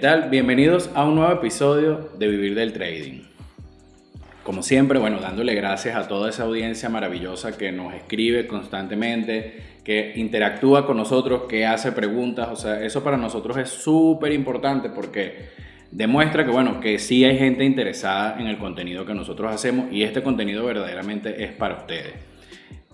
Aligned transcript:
¿Qué 0.00 0.06
tal? 0.06 0.30
Bienvenidos 0.30 0.88
a 0.94 1.04
un 1.04 1.16
nuevo 1.16 1.30
episodio 1.30 2.08
de 2.18 2.26
Vivir 2.26 2.54
del 2.54 2.72
Trading. 2.72 3.20
Como 4.42 4.62
siempre, 4.62 4.98
bueno, 4.98 5.20
dándole 5.20 5.54
gracias 5.54 5.94
a 5.94 6.08
toda 6.08 6.30
esa 6.30 6.44
audiencia 6.44 6.88
maravillosa 6.88 7.58
que 7.58 7.70
nos 7.70 7.92
escribe 7.92 8.46
constantemente, 8.46 9.62
que 9.84 10.14
interactúa 10.16 10.86
con 10.86 10.96
nosotros, 10.96 11.42
que 11.50 11.66
hace 11.66 11.92
preguntas, 11.92 12.48
o 12.50 12.56
sea, 12.56 12.82
eso 12.82 13.04
para 13.04 13.18
nosotros 13.18 13.58
es 13.58 13.68
súper 13.68 14.32
importante 14.32 14.88
porque 14.88 15.50
demuestra 15.90 16.46
que, 16.46 16.50
bueno, 16.50 16.80
que 16.80 16.98
sí 16.98 17.22
hay 17.26 17.36
gente 17.36 17.66
interesada 17.66 18.40
en 18.40 18.46
el 18.46 18.56
contenido 18.56 19.04
que 19.04 19.12
nosotros 19.12 19.52
hacemos 19.52 19.92
y 19.92 20.02
este 20.02 20.22
contenido 20.22 20.64
verdaderamente 20.64 21.44
es 21.44 21.52
para 21.52 21.74
ustedes. 21.74 22.29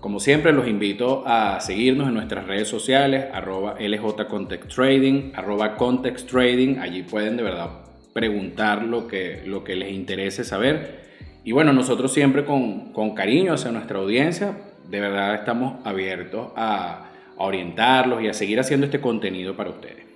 Como 0.06 0.20
siempre, 0.20 0.52
los 0.52 0.68
invito 0.68 1.24
a 1.26 1.58
seguirnos 1.58 2.06
en 2.06 2.14
nuestras 2.14 2.46
redes 2.46 2.68
sociales, 2.68 3.24
arroba 3.32 3.76
Trading, 3.76 5.32
arroba 5.34 5.76
Context 5.76 6.30
Trading. 6.30 6.78
Allí 6.78 7.02
pueden 7.02 7.36
de 7.36 7.42
verdad 7.42 7.70
preguntar 8.12 8.84
lo 8.84 9.08
que, 9.08 9.42
lo 9.44 9.64
que 9.64 9.74
les 9.74 9.90
interese 9.90 10.44
saber. 10.44 11.00
Y 11.42 11.50
bueno, 11.50 11.72
nosotros 11.72 12.12
siempre 12.12 12.44
con, 12.44 12.92
con 12.92 13.16
cariño 13.16 13.54
hacia 13.54 13.72
nuestra 13.72 13.98
audiencia, 13.98 14.56
de 14.88 15.00
verdad 15.00 15.34
estamos 15.34 15.84
abiertos 15.84 16.52
a 16.54 17.10
orientarlos 17.38 18.22
y 18.22 18.28
a 18.28 18.32
seguir 18.32 18.60
haciendo 18.60 18.86
este 18.86 19.00
contenido 19.00 19.56
para 19.56 19.70
ustedes. 19.70 20.06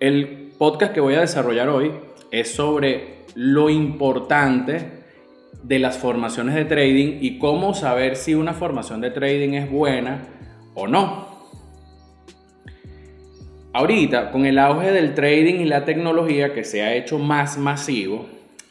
El 0.00 0.50
podcast 0.58 0.92
que 0.92 0.98
voy 0.98 1.14
a 1.14 1.20
desarrollar 1.20 1.68
hoy 1.68 1.92
es 2.32 2.50
sobre 2.50 3.18
lo 3.36 3.70
importante 3.70 5.05
de 5.62 5.78
las 5.78 5.98
formaciones 5.98 6.54
de 6.54 6.64
trading 6.64 7.18
y 7.20 7.38
cómo 7.38 7.74
saber 7.74 8.16
si 8.16 8.34
una 8.34 8.54
formación 8.54 9.00
de 9.00 9.10
trading 9.10 9.54
es 9.54 9.70
buena 9.70 10.26
o 10.74 10.86
no. 10.86 11.26
Ahorita, 13.72 14.30
con 14.30 14.46
el 14.46 14.58
auge 14.58 14.90
del 14.90 15.14
trading 15.14 15.56
y 15.56 15.64
la 15.66 15.84
tecnología 15.84 16.54
que 16.54 16.64
se 16.64 16.82
ha 16.82 16.94
hecho 16.94 17.18
más 17.18 17.58
masivo, 17.58 18.26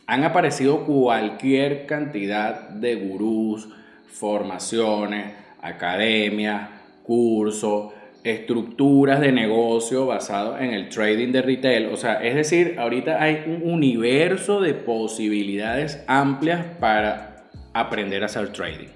han 0.07 0.23
aparecido 0.23 0.85
cualquier 0.85 1.85
cantidad 1.85 2.69
de 2.69 2.95
gurús, 2.95 3.69
formaciones, 4.07 5.33
academias, 5.61 6.69
cursos, 7.03 7.93
estructuras 8.25 9.21
de 9.21 9.31
negocio 9.31 10.07
basado 10.07 10.57
en 10.57 10.73
el 10.73 10.89
trading 10.89 11.31
de 11.31 11.43
retail. 11.43 11.85
O 11.93 11.95
sea, 11.95 12.23
es 12.23 12.33
decir, 12.33 12.75
ahorita 12.79 13.21
hay 13.21 13.43
un 13.45 13.71
universo 13.71 14.59
de 14.61 14.73
posibilidades 14.73 16.03
amplias 16.07 16.65
para 16.79 17.45
aprender 17.73 18.23
a 18.23 18.25
hacer 18.25 18.51
trading. 18.51 18.87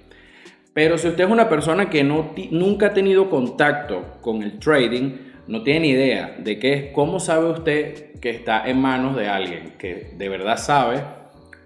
Pero 0.73 0.97
si 0.97 1.09
usted 1.09 1.25
es 1.25 1.29
una 1.29 1.47
persona 1.47 1.91
que 1.91 2.03
no, 2.03 2.33
nunca 2.49 2.87
ha 2.87 2.93
tenido 2.93 3.29
contacto 3.29 4.17
con 4.21 4.41
el 4.41 4.57
trading, 4.57 5.17
no 5.47 5.61
tiene 5.61 5.81
ni 5.81 5.89
idea 5.89 6.35
de 6.39 6.57
qué 6.57 6.73
es, 6.73 6.83
¿cómo 6.93 7.19
sabe 7.19 7.51
usted 7.51 8.19
que 8.19 8.31
está 8.31 8.67
en 8.67 8.81
manos 8.81 9.15
de 9.15 9.27
alguien 9.27 9.73
que 9.77 10.13
de 10.17 10.29
verdad 10.29 10.57
sabe 10.57 11.01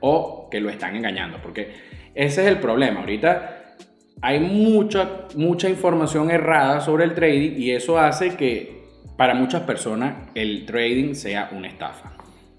o 0.02 0.50
que 0.52 0.60
lo 0.60 0.70
están 0.70 0.98
engañando? 0.98 1.40
Porque 1.42 1.72
ese 2.14 2.42
es 2.42 2.48
el 2.48 2.60
problema. 2.60 3.02
Ahorita 3.02 3.53
hay 4.22 4.40
mucha, 4.40 5.28
mucha 5.36 5.70
información 5.70 6.32
errada 6.32 6.80
sobre 6.82 7.04
el 7.04 7.14
trading 7.14 7.52
y 7.58 7.72
eso 7.72 7.98
hace 7.98 8.36
que 8.36 8.84
para 9.18 9.34
muchas 9.34 9.62
personas 9.62 10.30
el 10.34 10.66
trading 10.66 11.14
sea 11.14 11.50
una 11.52 11.68
estafa. 11.68 12.14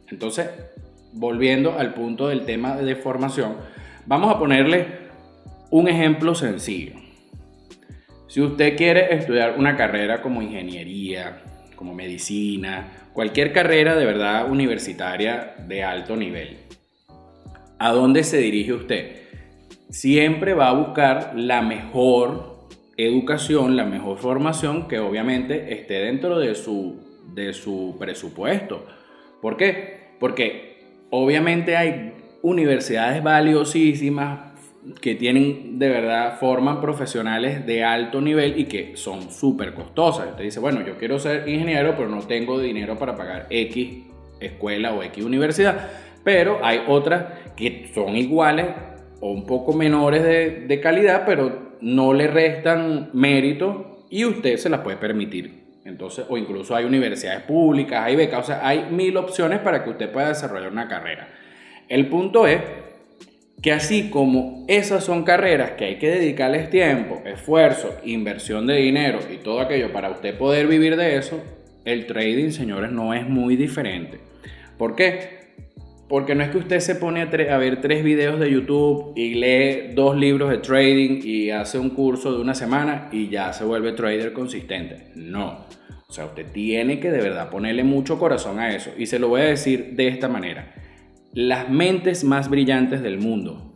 Entonces, 0.08 0.48
volviendo 1.12 1.78
al 1.78 1.94
punto 1.94 2.28
del 2.28 2.44
tema 2.44 2.76
de 2.76 2.96
formación, 2.96 3.56
vamos 4.06 4.34
a 4.34 4.38
ponerle 4.38 4.86
un 5.70 5.88
ejemplo 5.88 6.34
sencillo. 6.34 6.94
Si 8.28 8.40
usted 8.40 8.76
quiere 8.76 9.14
estudiar 9.14 9.58
una 9.58 9.76
carrera 9.76 10.20
como 10.20 10.42
ingeniería, 10.42 11.42
como 11.76 11.94
medicina, 11.94 13.08
cualquier 13.12 13.52
carrera 13.52 13.94
de 13.94 14.04
verdad 14.04 14.50
universitaria 14.50 15.54
de 15.66 15.84
alto 15.84 16.16
nivel, 16.16 16.58
¿a 17.78 17.90
dónde 17.90 18.24
se 18.24 18.38
dirige 18.38 18.72
usted? 18.72 19.23
Siempre 19.90 20.54
va 20.54 20.68
a 20.68 20.74
buscar 20.74 21.32
la 21.34 21.62
mejor 21.62 22.54
educación, 22.96 23.76
la 23.76 23.84
mejor 23.84 24.18
formación 24.18 24.88
que 24.88 24.98
obviamente 24.98 25.72
esté 25.74 25.94
dentro 25.94 26.38
de 26.38 26.54
su, 26.54 27.00
de 27.34 27.52
su 27.52 27.96
presupuesto. 27.98 28.86
¿Por 29.40 29.56
qué? 29.56 30.14
Porque 30.20 30.84
obviamente 31.10 31.76
hay 31.76 32.14
universidades 32.42 33.22
valiosísimas 33.22 34.52
que 35.00 35.14
tienen 35.14 35.78
de 35.78 35.88
verdad, 35.88 36.38
forman 36.38 36.80
profesionales 36.80 37.64
de 37.66 37.82
alto 37.82 38.20
nivel 38.20 38.58
y 38.58 38.64
que 38.66 38.96
son 38.96 39.30
súper 39.30 39.74
costosas. 39.74 40.28
Usted 40.30 40.44
dice, 40.44 40.60
bueno, 40.60 40.84
yo 40.86 40.98
quiero 40.98 41.18
ser 41.18 41.48
ingeniero, 41.48 41.94
pero 41.96 42.08
no 42.08 42.20
tengo 42.20 42.58
dinero 42.58 42.98
para 42.98 43.16
pagar 43.16 43.46
X 43.50 44.04
escuela 44.40 44.92
o 44.92 45.02
X 45.02 45.24
universidad. 45.24 45.88
Pero 46.22 46.60
hay 46.62 46.82
otras 46.86 47.24
que 47.56 47.90
son 47.94 48.16
iguales 48.16 48.66
o 49.24 49.30
un 49.30 49.46
poco 49.46 49.72
menores 49.72 50.22
de, 50.22 50.80
calidad, 50.82 51.22
pero 51.24 51.76
no 51.80 52.12
le 52.12 52.26
restan 52.26 53.08
mérito 53.14 54.04
y 54.10 54.26
usted 54.26 54.58
se 54.58 54.68
las 54.68 54.80
puede 54.80 54.98
permitir. 54.98 55.62
Entonces, 55.86 56.26
o 56.28 56.36
incluso 56.36 56.76
hay 56.76 56.84
universidades 56.84 57.40
públicas, 57.44 58.02
hay 58.04 58.16
becas, 58.16 58.40
o 58.40 58.46
sea, 58.48 58.68
hay 58.68 58.88
mil 58.90 59.16
opciones 59.16 59.60
para 59.60 59.82
que 59.82 59.88
usted 59.88 60.12
pueda 60.12 60.28
desarrollar 60.28 60.70
una 60.70 60.88
carrera. 60.88 61.28
El 61.88 62.08
punto 62.08 62.46
es 62.46 62.60
que 63.62 63.72
así 63.72 64.10
como 64.10 64.66
esas 64.68 65.04
son 65.04 65.24
carreras 65.24 65.70
que 65.70 65.86
hay 65.86 65.96
que 65.96 66.10
dedicarles 66.10 66.68
tiempo, 66.68 67.22
esfuerzo, 67.24 67.96
inversión 68.04 68.66
de 68.66 68.76
dinero 68.76 69.20
y 69.32 69.38
todo 69.38 69.60
aquello 69.60 69.90
para 69.90 70.10
usted 70.10 70.36
poder 70.36 70.66
vivir 70.66 70.96
de 70.96 71.16
eso, 71.16 71.42
el 71.86 72.04
trading, 72.04 72.50
señores, 72.50 72.92
no 72.92 73.14
es 73.14 73.26
muy 73.26 73.56
diferente. 73.56 74.20
¿Por 74.76 74.94
qué? 74.94 75.43
Porque 76.08 76.34
no 76.34 76.42
es 76.44 76.50
que 76.50 76.58
usted 76.58 76.80
se 76.80 76.96
pone 76.96 77.22
a, 77.22 77.58
ver 77.58 77.80
tres 77.80 78.04
videos 78.04 78.38
de 78.38 78.50
YouTube 78.50 79.12
y 79.16 79.34
lee 79.34 79.94
dos 79.94 80.16
libros 80.16 80.50
de 80.50 80.58
trading 80.58 81.20
y 81.24 81.50
hace 81.50 81.78
un 81.78 81.90
curso 81.90 82.32
de 82.32 82.40
una 82.40 82.54
semana 82.54 83.08
y 83.10 83.28
ya 83.28 83.52
se 83.52 83.64
vuelve 83.64 83.92
trader 83.92 84.32
consistente. 84.32 85.10
No. 85.14 85.64
O 86.06 86.12
sea, 86.12 86.26
usted 86.26 86.46
tiene 86.52 87.00
que 87.00 87.10
de 87.10 87.22
verdad 87.22 87.48
ponerle 87.48 87.84
mucho 87.84 88.18
corazón 88.18 88.58
a 88.58 88.74
eso. 88.74 88.90
Y 88.98 89.06
se 89.06 89.18
lo 89.18 89.28
voy 89.28 89.40
a 89.40 89.44
decir 89.44 89.94
de 89.96 90.08
esta 90.08 90.28
manera. 90.28 90.74
Las 91.32 91.68
mentes 91.70 92.22
más 92.22 92.48
brillantes 92.48 93.02
del 93.02 93.18
mundo, 93.18 93.74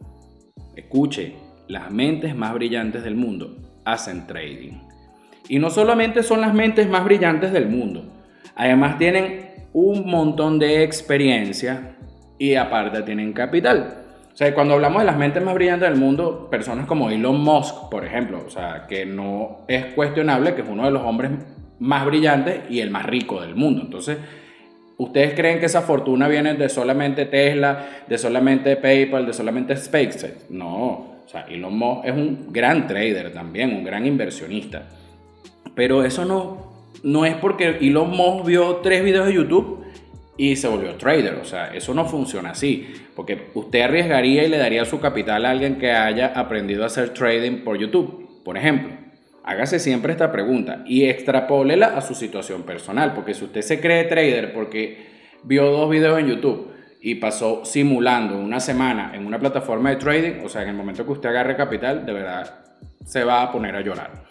escuche, 0.77 1.35
las 1.67 1.91
mentes 1.91 2.37
más 2.37 2.55
brillantes 2.55 3.03
del 3.03 3.17
mundo 3.17 3.57
hacen 3.85 4.27
trading. 4.27 4.75
Y 5.49 5.59
no 5.59 5.71
solamente 5.71 6.23
son 6.23 6.41
las 6.43 6.55
mentes 6.55 6.89
más 6.89 7.05
brillantes 7.05 7.53
del 7.53 7.69
mundo, 7.69 8.13
además 8.55 8.99
tienen 8.99 9.49
un 9.73 10.09
montón 10.09 10.59
de 10.59 10.83
experiencia 10.83 11.98
y 12.39 12.55
aparte 12.55 13.03
tienen 13.03 13.33
capital. 13.33 14.05
O 14.33 14.37
sea, 14.39 14.55
cuando 14.55 14.75
hablamos 14.75 15.03
de 15.03 15.07
las 15.07 15.17
mentes 15.17 15.43
más 15.43 15.55
brillantes 15.55 15.89
del 15.91 15.99
mundo, 15.99 16.49
personas 16.49 16.87
como 16.87 17.11
Elon 17.11 17.41
Musk, 17.41 17.91
por 17.91 18.05
ejemplo, 18.05 18.45
o 18.47 18.51
sea, 18.51 18.87
que 18.89 19.05
no 19.05 19.65
es 19.67 19.87
cuestionable 19.95 20.55
que 20.55 20.63
es 20.63 20.69
uno 20.69 20.85
de 20.85 20.93
los 20.93 21.03
hombres 21.03 21.33
más 21.81 22.07
brillantes 22.07 22.61
y 22.71 22.81
el 22.81 22.91
más 22.91 23.05
rico 23.05 23.41
del 23.41 23.57
mundo. 23.57 23.83
Entonces, 23.83 24.19
¿ustedes 24.97 25.35
creen 25.35 25.59
que 25.59 25.67
esa 25.67 25.83
fortuna 25.83 26.29
viene 26.29 26.55
de 26.55 26.69
solamente 26.69 27.27
Tesla, 27.27 28.05
de 28.07 28.17
solamente 28.17 28.77
PayPal, 28.77 29.27
de 29.27 29.33
solamente 29.33 29.77
SpaceX? 29.77 30.51
No, 30.51 30.77
o 31.25 31.25
sea, 31.27 31.43
Elon 31.49 31.77
Musk 31.77 32.05
es 32.05 32.13
un 32.13 32.53
gran 32.53 32.87
trader 32.87 33.33
también, 33.33 33.75
un 33.75 33.83
gran 33.83 34.07
inversionista. 34.07 34.85
Pero 35.75 36.05
eso 36.05 36.25
no, 36.25 36.87
no 37.03 37.25
es 37.27 37.35
porque 37.35 37.79
Elon 37.81 38.11
Musk 38.11 38.47
vio 38.47 38.77
tres 38.77 39.03
videos 39.03 39.27
de 39.27 39.35
YouTube 39.35 39.85
y 40.39 40.57
se 40.57 40.69
volvió 40.69 40.95
trader. 40.95 41.35
O 41.35 41.45
sea, 41.45 41.75
eso 41.75 41.93
no 41.93 42.07
funciona 42.07 42.51
así, 42.51 42.89
porque 43.15 43.49
usted 43.53 43.83
arriesgaría 43.83 44.45
y 44.45 44.49
le 44.49 44.57
daría 44.57 44.87
su 44.87 45.01
capital 45.01 45.45
a 45.45 45.51
alguien 45.51 45.77
que 45.77 45.91
haya 45.91 46.29
aprendido 46.29 46.85
a 46.85 46.87
hacer 46.87 47.11
trading 47.11 47.65
por 47.65 47.77
YouTube, 47.77 48.43
por 48.45 48.57
ejemplo. 48.57 48.97
Hágase 49.45 49.79
siempre 49.79 50.13
esta 50.13 50.31
pregunta 50.31 50.83
y 50.87 51.05
extrapólela 51.05 51.89
a 51.89 52.01
su 52.01 52.15
situación 52.15 52.63
personal, 52.63 53.13
porque 53.15 53.35
si 53.35 53.45
usted 53.45 53.63
se 53.63 53.81
cree 53.81 54.05
trader 54.05 54.53
porque 54.53 55.07
vio 55.43 55.67
dos 55.71 55.91
videos 55.91 56.19
en 56.19 56.29
YouTube 56.29 56.71
y 57.01 57.17
pasó 57.17 57.65
simulando 57.65 58.39
una 58.39 58.61
semana 58.61 59.13
en 59.15 59.27
una 59.27 59.39
plataforma 59.39 59.91
de 59.91 59.97
trading, 59.97 60.45
o 60.45 60.49
sea, 60.49 60.63
en 60.63 60.69
el 60.69 60.75
momento 60.75 61.05
que 61.05 61.13
usted 61.13 61.31
agarre 61.31 61.57
capital, 61.57 62.05
de 62.05 62.13
verdad 62.13 62.65
se 63.05 63.25
va 63.25 63.43
a 63.43 63.51
poner 63.51 63.75
a 63.75 63.81
llorar. 63.81 64.25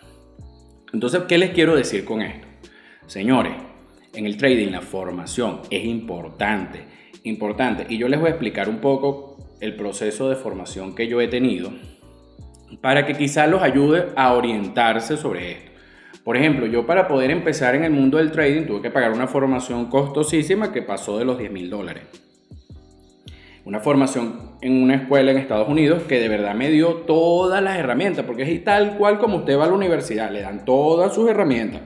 Entonces, 0.94 1.24
¿qué 1.28 1.38
les 1.38 1.50
quiero 1.50 1.76
decir 1.76 2.06
con 2.06 2.22
esto? 2.22 2.48
Señores, 3.08 3.54
en 4.18 4.26
el 4.26 4.36
trading 4.36 4.72
la 4.72 4.82
formación 4.82 5.62
es 5.70 5.86
importante, 5.86 6.86
importante. 7.24 7.86
Y 7.88 8.00
yo 8.00 8.08
les 8.08 8.20
voy 8.20 8.30
a 8.30 8.32
explicar 8.32 8.68
un 8.68 8.80
poco 8.80 9.38
el 9.62 9.76
proceso 9.76 10.28
de 10.28 10.36
formación 10.36 10.96
que 10.96 11.08
yo 11.08 11.22
he 11.22 11.28
tenido 11.28 11.72
para 12.82 13.06
que 13.06 13.14
quizás 13.14 13.48
los 13.48 13.62
ayude 13.62 14.08
a 14.16 14.34
orientarse 14.34 15.18
sobre 15.18 15.52
esto. 15.52 15.72
Por 16.24 16.36
ejemplo, 16.36 16.66
yo 16.66 16.86
para 16.86 17.08
poder 17.08 17.30
empezar 17.30 17.76
en 17.76 17.84
el 17.84 17.92
mundo 17.92 18.18
del 18.18 18.32
trading 18.32 18.66
tuve 18.66 18.82
que 18.82 18.90
pagar 18.90 19.12
una 19.12 19.28
formación 19.28 19.86
costosísima 19.86 20.74
que 20.74 20.82
pasó 20.82 21.20
de 21.20 21.26
los 21.26 21.38
10 21.38 21.52
mil 21.52 21.70
dólares. 21.70 22.04
Una 23.66 23.82
formación 23.82 24.58
en 24.62 24.82
una 24.82 24.96
escuela 24.96 25.30
en 25.30 25.38
Estados 25.38 25.70
Unidos 25.70 26.04
que 26.04 26.20
de 26.20 26.28
verdad 26.28 26.56
me 26.56 26.72
dio 26.72 26.96
todas 27.06 27.62
las 27.62 27.78
herramientas, 27.78 28.26
porque 28.26 28.44
es 28.44 28.64
tal 28.64 28.98
cual 28.98 29.20
como 29.20 29.38
usted 29.38 29.60
va 29.60 29.66
a 29.66 29.68
la 29.68 29.74
universidad, 29.74 30.32
le 30.32 30.42
dan 30.42 30.66
todas 30.66 31.14
sus 31.14 31.30
herramientas 31.30 31.82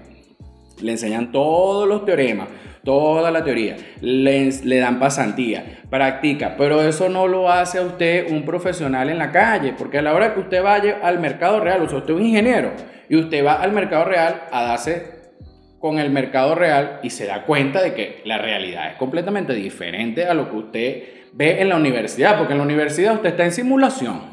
Le 0.81 0.91
enseñan 0.91 1.31
todos 1.31 1.87
los 1.87 2.05
teoremas, 2.05 2.47
toda 2.83 3.31
la 3.31 3.43
teoría, 3.43 3.77
le, 4.01 4.49
le, 4.63 4.77
dan 4.77 4.99
pasantía, 4.99 5.81
practica, 5.89 6.55
pero 6.57 6.81
eso 6.81 7.09
no 7.09 7.27
lo 7.27 7.49
hace 7.49 7.77
a 7.77 7.83
usted 7.83 8.31
un 8.31 8.43
profesional 8.43 9.09
en 9.09 9.17
la 9.17 9.31
calle, 9.31 9.73
porque 9.77 9.99
a 9.99 10.01
la 10.01 10.13
hora 10.13 10.33
que 10.33 10.39
usted 10.39 10.63
vaya 10.63 10.99
al 11.03 11.19
mercado 11.19 11.59
real, 11.59 11.81
o 11.83 11.89
sea, 11.89 11.99
usted 11.99 12.13
es 12.13 12.19
un 12.19 12.25
ingeniero 12.25 12.71
y 13.09 13.17
usted 13.17 13.45
va 13.45 13.61
al 13.61 13.71
mercado 13.71 14.05
real 14.05 14.43
a 14.51 14.63
darse 14.63 15.21
con 15.79 15.99
el 15.99 16.11
mercado 16.11 16.55
real 16.55 16.99
y 17.03 17.09
se 17.09 17.25
da 17.25 17.43
cuenta 17.43 17.81
de 17.81 17.93
que 17.93 18.21
la 18.23 18.37
realidad 18.37 18.91
es 18.91 18.97
completamente 18.97 19.53
diferente 19.53 20.25
a 20.25 20.33
lo 20.33 20.49
que 20.49 20.55
usted 20.55 21.03
ve 21.33 21.61
en 21.61 21.69
la 21.69 21.75
universidad, 21.75 22.37
porque 22.37 22.53
en 22.53 22.59
la 22.59 22.65
universidad 22.65 23.15
usted 23.15 23.29
está 23.29 23.45
en 23.45 23.51
simulación. 23.51 24.30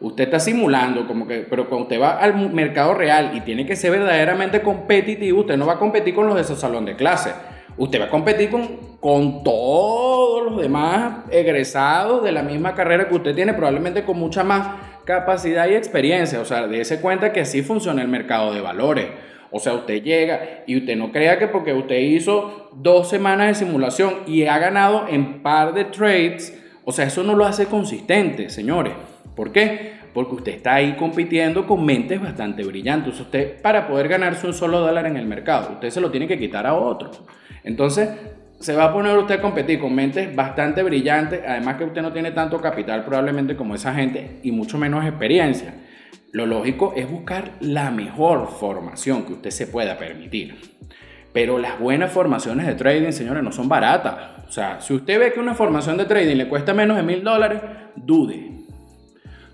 Usted 0.00 0.24
está 0.24 0.38
simulando, 0.40 1.06
como 1.06 1.26
que, 1.26 1.46
pero 1.48 1.68
cuando 1.68 1.84
usted 1.84 2.00
va 2.00 2.18
al 2.18 2.52
mercado 2.52 2.94
real 2.94 3.32
y 3.34 3.40
tiene 3.40 3.64
que 3.64 3.76
ser 3.76 3.92
verdaderamente 3.92 4.60
competitivo, 4.60 5.40
usted 5.40 5.56
no 5.56 5.66
va 5.66 5.74
a 5.74 5.78
competir 5.78 6.14
con 6.14 6.26
los 6.26 6.36
de 6.36 6.44
su 6.44 6.54
salón 6.56 6.84
de 6.84 6.96
clase 6.96 7.30
Usted 7.78 8.00
va 8.00 8.04
a 8.06 8.10
competir 8.10 8.50
con, 8.50 8.96
con 9.00 9.44
todos 9.44 10.50
los 10.50 10.60
demás 10.60 11.26
egresados 11.30 12.24
de 12.24 12.32
la 12.32 12.42
misma 12.42 12.74
carrera 12.74 13.06
que 13.06 13.14
usted 13.14 13.34
tiene, 13.34 13.52
probablemente 13.52 14.02
con 14.02 14.18
mucha 14.18 14.44
más 14.44 14.68
capacidad 15.04 15.68
y 15.68 15.74
experiencia. 15.74 16.40
O 16.40 16.46
sea, 16.46 16.66
dése 16.66 17.00
cuenta 17.02 17.32
que 17.32 17.40
así 17.40 17.62
funciona 17.62 18.00
el 18.00 18.08
mercado 18.08 18.54
de 18.54 18.62
valores. 18.62 19.08
O 19.50 19.60
sea, 19.60 19.74
usted 19.74 20.02
llega 20.02 20.64
y 20.66 20.78
usted 20.78 20.96
no 20.96 21.12
crea 21.12 21.38
que 21.38 21.48
porque 21.48 21.74
usted 21.74 21.98
hizo 21.98 22.70
dos 22.74 23.10
semanas 23.10 23.48
de 23.48 23.66
simulación 23.66 24.14
y 24.26 24.46
ha 24.46 24.58
ganado 24.58 25.06
en 25.08 25.42
par 25.42 25.74
de 25.74 25.84
trades, 25.84 26.58
o 26.84 26.92
sea, 26.92 27.06
eso 27.06 27.22
no 27.22 27.34
lo 27.34 27.44
hace 27.44 27.66
consistente, 27.66 28.48
señores. 28.48 28.94
¿Por 29.36 29.52
qué? 29.52 29.92
Porque 30.14 30.34
usted 30.34 30.52
está 30.54 30.74
ahí 30.76 30.96
compitiendo 30.96 31.66
con 31.66 31.84
mentes 31.84 32.20
bastante 32.20 32.64
brillantes. 32.64 33.20
Usted, 33.20 33.60
para 33.60 33.86
poder 33.86 34.08
ganarse 34.08 34.46
un 34.46 34.54
solo 34.54 34.80
dólar 34.80 35.06
en 35.06 35.18
el 35.18 35.26
mercado, 35.26 35.74
usted 35.74 35.90
se 35.90 36.00
lo 36.00 36.10
tiene 36.10 36.26
que 36.26 36.38
quitar 36.38 36.66
a 36.66 36.74
otro. 36.74 37.10
Entonces, 37.62 38.08
se 38.58 38.74
va 38.74 38.84
a 38.86 38.92
poner 38.92 39.16
usted 39.18 39.34
a 39.34 39.42
competir 39.42 39.78
con 39.78 39.94
mentes 39.94 40.34
bastante 40.34 40.82
brillantes, 40.82 41.42
además 41.46 41.76
que 41.76 41.84
usted 41.84 42.00
no 42.00 42.12
tiene 42.12 42.30
tanto 42.30 42.60
capital 42.60 43.04
probablemente 43.04 43.54
como 43.54 43.74
esa 43.74 43.92
gente 43.94 44.40
y 44.42 44.52
mucho 44.52 44.78
menos 44.78 45.04
experiencia. 45.04 45.74
Lo 46.32 46.46
lógico 46.46 46.94
es 46.96 47.10
buscar 47.10 47.52
la 47.60 47.90
mejor 47.90 48.48
formación 48.48 49.24
que 49.24 49.34
usted 49.34 49.50
se 49.50 49.66
pueda 49.66 49.98
permitir. 49.98 50.58
Pero 51.34 51.58
las 51.58 51.78
buenas 51.78 52.10
formaciones 52.10 52.66
de 52.66 52.74
trading, 52.74 53.12
señores, 53.12 53.42
no 53.42 53.52
son 53.52 53.68
baratas. 53.68 54.46
O 54.48 54.50
sea, 54.50 54.80
si 54.80 54.94
usted 54.94 55.18
ve 55.18 55.32
que 55.34 55.40
una 55.40 55.54
formación 55.54 55.98
de 55.98 56.06
trading 56.06 56.36
le 56.36 56.48
cuesta 56.48 56.72
menos 56.72 56.96
de 56.96 57.02
mil 57.02 57.22
dólares, 57.22 57.60
dude. 57.94 58.55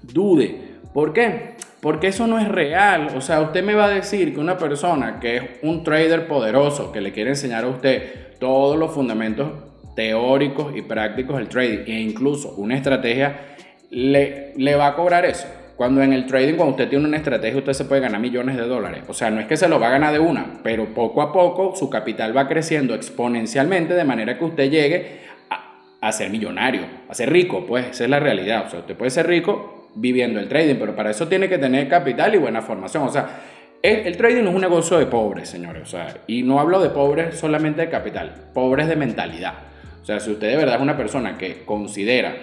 Dude. 0.02 0.72
¿Por 0.92 1.12
qué? 1.12 1.54
Porque 1.80 2.08
eso 2.08 2.26
no 2.26 2.38
es 2.38 2.48
real. 2.48 3.08
O 3.16 3.20
sea, 3.20 3.40
usted 3.40 3.64
me 3.64 3.74
va 3.74 3.86
a 3.86 3.90
decir 3.90 4.32
que 4.34 4.40
una 4.40 4.56
persona 4.56 5.18
que 5.18 5.36
es 5.36 5.42
un 5.62 5.82
trader 5.82 6.28
poderoso, 6.28 6.92
que 6.92 7.00
le 7.00 7.12
quiere 7.12 7.30
enseñar 7.30 7.64
a 7.64 7.68
usted 7.68 8.38
todos 8.38 8.78
los 8.78 8.92
fundamentos 8.92 9.50
teóricos 9.96 10.76
y 10.76 10.82
prácticos 10.82 11.36
del 11.36 11.48
trading 11.48 11.84
e 11.86 12.00
incluso 12.00 12.54
una 12.56 12.76
estrategia, 12.76 13.56
le, 13.90 14.52
le 14.56 14.74
va 14.74 14.88
a 14.88 14.94
cobrar 14.94 15.24
eso. 15.24 15.46
Cuando 15.76 16.02
en 16.02 16.12
el 16.12 16.26
trading, 16.26 16.54
cuando 16.54 16.72
usted 16.72 16.88
tiene 16.88 17.06
una 17.06 17.16
estrategia, 17.16 17.58
usted 17.58 17.72
se 17.72 17.84
puede 17.86 18.00
ganar 18.00 18.20
millones 18.20 18.56
de 18.56 18.62
dólares. 18.62 19.02
O 19.08 19.14
sea, 19.14 19.30
no 19.30 19.40
es 19.40 19.46
que 19.46 19.56
se 19.56 19.68
lo 19.68 19.80
va 19.80 19.88
a 19.88 19.90
ganar 19.90 20.12
de 20.12 20.20
una, 20.20 20.60
pero 20.62 20.94
poco 20.94 21.22
a 21.22 21.32
poco 21.32 21.74
su 21.74 21.90
capital 21.90 22.36
va 22.36 22.46
creciendo 22.46 22.94
exponencialmente 22.94 23.94
de 23.94 24.04
manera 24.04 24.38
que 24.38 24.44
usted 24.44 24.70
llegue 24.70 25.20
a, 25.50 25.80
a 26.00 26.12
ser 26.12 26.30
millonario, 26.30 26.82
a 27.08 27.14
ser 27.14 27.32
rico, 27.32 27.64
pues 27.66 27.86
esa 27.86 28.04
es 28.04 28.10
la 28.10 28.20
realidad. 28.20 28.66
O 28.66 28.70
sea, 28.70 28.78
usted 28.80 28.96
puede 28.96 29.10
ser 29.10 29.26
rico 29.26 29.71
viviendo 29.94 30.40
el 30.40 30.48
trading, 30.48 30.76
pero 30.76 30.94
para 30.96 31.10
eso 31.10 31.28
tiene 31.28 31.48
que 31.48 31.58
tener 31.58 31.88
capital 31.88 32.34
y 32.34 32.38
buena 32.38 32.62
formación. 32.62 33.04
O 33.04 33.10
sea, 33.10 33.40
el, 33.82 34.16
trading 34.16 34.44
es 34.44 34.54
un 34.54 34.60
negocio 34.60 34.98
de 34.98 35.06
pobres, 35.06 35.48
señores. 35.48 35.82
O 35.82 35.86
sea, 35.86 36.16
y 36.26 36.42
no 36.42 36.60
hablo 36.60 36.80
de 36.80 36.90
pobres 36.90 37.38
solamente 37.38 37.82
de 37.82 37.90
capital, 37.90 38.50
pobres 38.54 38.86
de 38.86 38.96
mentalidad. 38.96 39.54
O 40.00 40.04
sea, 40.04 40.20
si 40.20 40.30
usted 40.30 40.48
de 40.48 40.56
verdad 40.56 40.76
es 40.76 40.82
una 40.82 40.96
persona 40.96 41.36
que 41.36 41.64
considera 41.64 42.36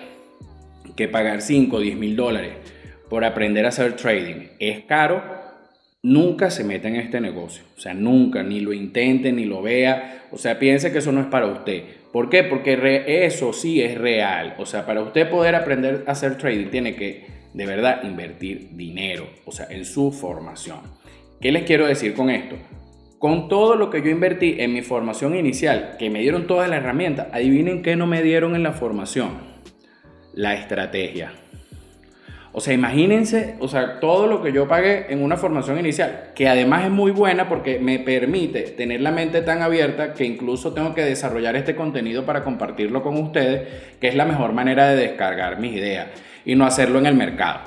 que 0.95 1.07
pagar 1.07 1.41
5 1.41 1.75
o 1.75 1.79
10 1.79 1.97
mil 1.97 2.15
dólares 2.15 2.53
por 3.09 3.23
aprender 3.23 3.65
a 3.65 3.69
hacer 3.69 3.95
trading 3.95 4.47
es 4.59 4.81
caro, 4.81 5.23
nunca 6.03 6.51
se 6.51 6.63
meta 6.63 6.87
en 6.87 6.97
este 6.97 7.21
negocio. 7.21 7.63
O 7.77 7.79
sea, 7.79 7.93
nunca, 7.93 8.43
ni 8.43 8.59
lo 8.59 8.73
intente, 8.73 9.31
ni 9.31 9.45
lo 9.45 9.61
vea. 9.61 10.25
O 10.31 10.37
sea, 10.37 10.59
piense 10.59 10.91
que 10.91 10.99
eso 10.99 11.11
no 11.11 11.21
es 11.21 11.27
para 11.27 11.47
usted. 11.47 11.83
¿Por 12.11 12.29
qué? 12.29 12.43
Porque 12.43 13.05
eso 13.25 13.53
sí 13.53 13.81
es 13.81 13.97
real. 13.97 14.55
O 14.57 14.65
sea, 14.65 14.85
para 14.85 15.01
usted 15.01 15.29
poder 15.29 15.55
aprender 15.55 16.03
a 16.05 16.11
hacer 16.11 16.37
trading 16.37 16.67
tiene 16.67 16.95
que 16.95 17.38
de 17.53 17.65
verdad 17.65 18.03
invertir 18.03 18.69
dinero, 18.75 19.27
o 19.45 19.51
sea, 19.51 19.67
en 19.69 19.85
su 19.85 20.11
formación. 20.11 20.79
¿Qué 21.41 21.51
les 21.51 21.63
quiero 21.63 21.87
decir 21.87 22.13
con 22.13 22.29
esto? 22.29 22.57
Con 23.17 23.49
todo 23.49 23.75
lo 23.75 23.89
que 23.89 24.01
yo 24.01 24.09
invertí 24.09 24.57
en 24.59 24.73
mi 24.73 24.81
formación 24.81 25.35
inicial, 25.35 25.95
que 25.97 26.09
me 26.09 26.19
dieron 26.21 26.47
todas 26.47 26.69
las 26.69 26.79
herramientas, 26.79 27.27
adivinen 27.31 27.81
qué 27.81 27.95
no 27.95 28.07
me 28.07 28.21
dieron 28.21 28.55
en 28.55 28.63
la 28.63 28.73
formación. 28.73 29.59
La 30.33 30.53
estrategia. 30.53 31.33
O 32.51 32.61
sea, 32.61 32.73
imagínense, 32.73 33.55
o 33.59 33.67
sea, 33.67 33.99
todo 33.99 34.25
lo 34.25 34.41
que 34.41 34.51
yo 34.51 34.67
pagué 34.67 35.05
en 35.09 35.23
una 35.23 35.37
formación 35.37 35.79
inicial, 35.79 36.31
que 36.33 36.49
además 36.49 36.85
es 36.85 36.91
muy 36.91 37.11
buena 37.11 37.47
porque 37.47 37.77
me 37.79 37.99
permite 37.99 38.61
tener 38.61 39.01
la 39.01 39.11
mente 39.11 39.41
tan 39.41 39.61
abierta 39.61 40.13
que 40.13 40.25
incluso 40.25 40.73
tengo 40.73 40.95
que 40.95 41.03
desarrollar 41.03 41.55
este 41.55 41.75
contenido 41.75 42.25
para 42.25 42.43
compartirlo 42.43 43.03
con 43.03 43.17
ustedes, 43.17 43.67
que 44.01 44.07
es 44.07 44.15
la 44.15 44.25
mejor 44.25 44.53
manera 44.53 44.89
de 44.89 44.95
descargar 44.95 45.59
mis 45.59 45.73
ideas 45.73 46.07
y 46.43 46.55
no 46.55 46.65
hacerlo 46.65 46.97
en 46.97 47.05
el 47.05 47.15
mercado. 47.15 47.59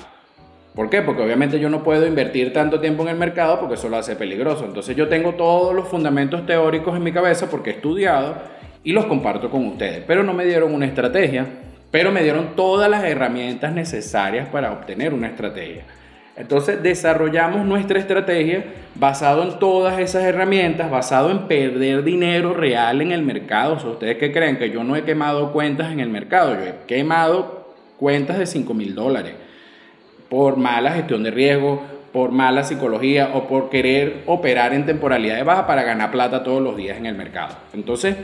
¿Por 0.75 0.89
qué? 0.89 1.01
Porque 1.01 1.21
obviamente 1.21 1.59
yo 1.59 1.69
no 1.69 1.83
puedo 1.83 2.05
invertir 2.05 2.51
tanto 2.51 2.79
tiempo 2.79 3.03
en 3.03 3.09
el 3.09 3.15
mercado 3.15 3.59
porque 3.59 3.75
eso 3.75 3.89
lo 3.89 3.97
hace 3.97 4.15
peligroso. 4.15 4.65
Entonces 4.65 4.95
yo 4.95 5.07
tengo 5.07 5.35
todos 5.35 5.73
los 5.73 5.87
fundamentos 5.87 6.45
teóricos 6.45 6.95
en 6.95 7.03
mi 7.03 7.11
cabeza 7.11 7.49
porque 7.49 7.69
he 7.69 7.73
estudiado 7.73 8.35
y 8.83 8.91
los 8.91 9.05
comparto 9.05 9.49
con 9.51 9.65
ustedes. 9.67 10.03
Pero 10.07 10.23
no 10.23 10.33
me 10.33 10.45
dieron 10.45 10.73
una 10.73 10.87
estrategia, 10.87 11.45
pero 11.93 12.11
me 12.11 12.23
dieron 12.23 12.55
todas 12.55 12.89
las 12.89 13.03
herramientas 13.03 13.71
necesarias 13.71 14.47
para 14.49 14.71
obtener 14.71 15.13
una 15.13 15.27
estrategia. 15.27 15.83
Entonces 16.35 16.81
desarrollamos 16.81 17.67
nuestra 17.67 17.99
estrategia 17.99 18.65
basado 18.95 19.43
en 19.43 19.59
todas 19.59 19.99
esas 19.99 20.23
herramientas, 20.23 20.89
basado 20.89 21.29
en 21.29 21.47
perder 21.47 22.03
dinero 22.03 22.55
real 22.55 22.99
en 23.03 23.11
el 23.11 23.21
mercado. 23.21 23.75
O 23.75 23.79
sea, 23.79 23.91
ustedes 23.91 24.17
que 24.17 24.31
creen 24.31 24.57
que 24.57 24.71
yo 24.71 24.83
no 24.83 24.95
he 24.95 25.03
quemado 25.03 25.53
cuentas 25.53 25.91
en 25.91 25.99
el 25.99 26.09
mercado, 26.09 26.55
yo 26.55 26.61
he 26.61 26.73
quemado 26.87 27.75
cuentas 27.99 28.39
de 28.39 28.47
5 28.47 28.73
mil 28.73 28.95
dólares 28.95 29.35
por 30.29 30.57
mala 30.57 30.93
gestión 30.93 31.21
de 31.21 31.29
riesgo, 31.29 31.83
por 32.11 32.31
mala 32.31 32.63
psicología 32.63 33.29
o 33.35 33.47
por 33.47 33.69
querer 33.69 34.23
operar 34.25 34.73
en 34.73 34.87
temporalidad 34.87 35.35
de 35.35 35.43
baja 35.43 35.67
para 35.67 35.83
ganar 35.83 36.09
plata 36.09 36.41
todos 36.41 36.59
los 36.59 36.75
días 36.75 36.97
en 36.97 37.05
el 37.05 37.13
mercado. 37.13 37.55
Entonces, 37.71 38.15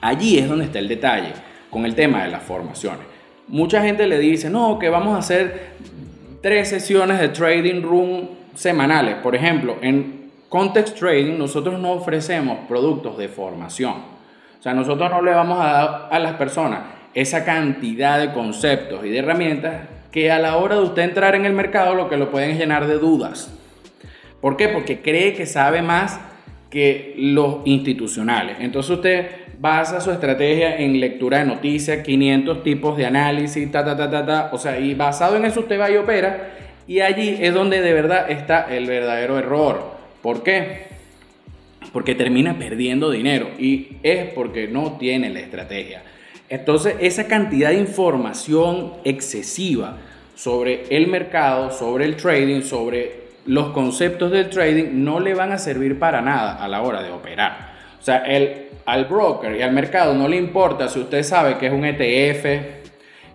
allí 0.00 0.38
es 0.38 0.48
donde 0.48 0.66
está 0.66 0.78
el 0.78 0.86
detalle 0.86 1.47
con 1.70 1.84
el 1.84 1.94
tema 1.94 2.24
de 2.24 2.30
las 2.30 2.42
formaciones. 2.42 3.06
Mucha 3.48 3.82
gente 3.82 4.06
le 4.06 4.18
dice, 4.18 4.50
no, 4.50 4.78
que 4.78 4.88
vamos 4.88 5.14
a 5.14 5.18
hacer 5.18 5.70
tres 6.42 6.68
sesiones 6.68 7.20
de 7.20 7.28
trading 7.28 7.82
room 7.82 8.28
semanales. 8.54 9.16
Por 9.16 9.34
ejemplo, 9.34 9.76
en 9.80 10.30
Context 10.48 10.98
Trading 10.98 11.38
nosotros 11.38 11.78
no 11.78 11.92
ofrecemos 11.92 12.58
productos 12.68 13.18
de 13.18 13.28
formación. 13.28 13.94
O 14.58 14.62
sea, 14.62 14.74
nosotros 14.74 15.10
no 15.10 15.22
le 15.22 15.32
vamos 15.32 15.60
a 15.60 15.72
dar 15.72 16.08
a 16.10 16.18
las 16.18 16.34
personas 16.34 16.80
esa 17.14 17.44
cantidad 17.44 18.18
de 18.18 18.32
conceptos 18.32 19.04
y 19.04 19.10
de 19.10 19.18
herramientas 19.18 19.88
que 20.10 20.30
a 20.30 20.38
la 20.38 20.56
hora 20.56 20.76
de 20.76 20.82
usted 20.82 21.02
entrar 21.02 21.34
en 21.34 21.44
el 21.44 21.52
mercado 21.52 21.94
lo 21.94 22.08
que 22.08 22.16
lo 22.16 22.30
pueden 22.30 22.56
llenar 22.56 22.86
de 22.86 22.98
dudas. 22.98 23.52
¿Por 24.40 24.56
qué? 24.56 24.68
Porque 24.68 25.00
cree 25.00 25.34
que 25.34 25.46
sabe 25.46 25.82
más 25.82 26.20
que 26.70 27.14
los 27.16 27.58
institucionales. 27.64 28.56
Entonces 28.60 28.90
usted 28.96 29.26
basa 29.58 30.00
su 30.00 30.10
estrategia 30.10 30.76
en 30.78 31.00
lectura 31.00 31.38
de 31.38 31.46
noticias, 31.46 32.04
500 32.04 32.62
tipos 32.62 32.96
de 32.96 33.06
análisis, 33.06 33.70
ta, 33.70 33.84
ta, 33.84 33.96
ta, 33.96 34.10
ta, 34.10 34.26
ta. 34.26 34.50
O 34.52 34.58
sea, 34.58 34.78
y 34.78 34.94
basado 34.94 35.36
en 35.36 35.44
eso 35.44 35.60
usted 35.60 35.80
va 35.80 35.90
y 35.90 35.96
opera. 35.96 36.54
Y 36.86 37.00
allí 37.00 37.36
es 37.40 37.52
donde 37.52 37.80
de 37.80 37.92
verdad 37.92 38.30
está 38.30 38.66
el 38.74 38.86
verdadero 38.86 39.38
error. 39.38 39.98
¿Por 40.22 40.42
qué? 40.42 40.88
Porque 41.92 42.14
termina 42.14 42.58
perdiendo 42.58 43.10
dinero 43.10 43.50
y 43.58 43.96
es 44.02 44.32
porque 44.34 44.68
no 44.68 44.96
tiene 44.98 45.30
la 45.30 45.40
estrategia. 45.40 46.02
Entonces, 46.48 46.96
esa 47.00 47.26
cantidad 47.26 47.70
de 47.70 47.78
información 47.78 48.94
excesiva 49.04 49.98
sobre 50.34 50.84
el 50.90 51.08
mercado, 51.08 51.70
sobre 51.70 52.04
el 52.04 52.16
trading, 52.16 52.62
sobre 52.62 53.17
los 53.48 53.70
conceptos 53.70 54.30
del 54.30 54.50
trading, 54.50 55.02
no 55.02 55.20
le 55.20 55.34
van 55.34 55.52
a 55.52 55.58
servir 55.58 55.98
para 55.98 56.20
nada 56.20 56.62
a 56.62 56.68
la 56.68 56.82
hora 56.82 57.02
de 57.02 57.10
operar. 57.10 57.72
O 57.98 58.02
sea, 58.02 58.18
el, 58.18 58.68
al 58.84 59.06
broker 59.06 59.56
y 59.56 59.62
al 59.62 59.72
mercado 59.72 60.14
no 60.14 60.28
le 60.28 60.36
importa 60.36 60.88
si 60.88 61.00
usted 61.00 61.22
sabe 61.22 61.56
que 61.56 61.66
es 61.66 61.72
un 61.72 61.84
ETF, 61.84 62.44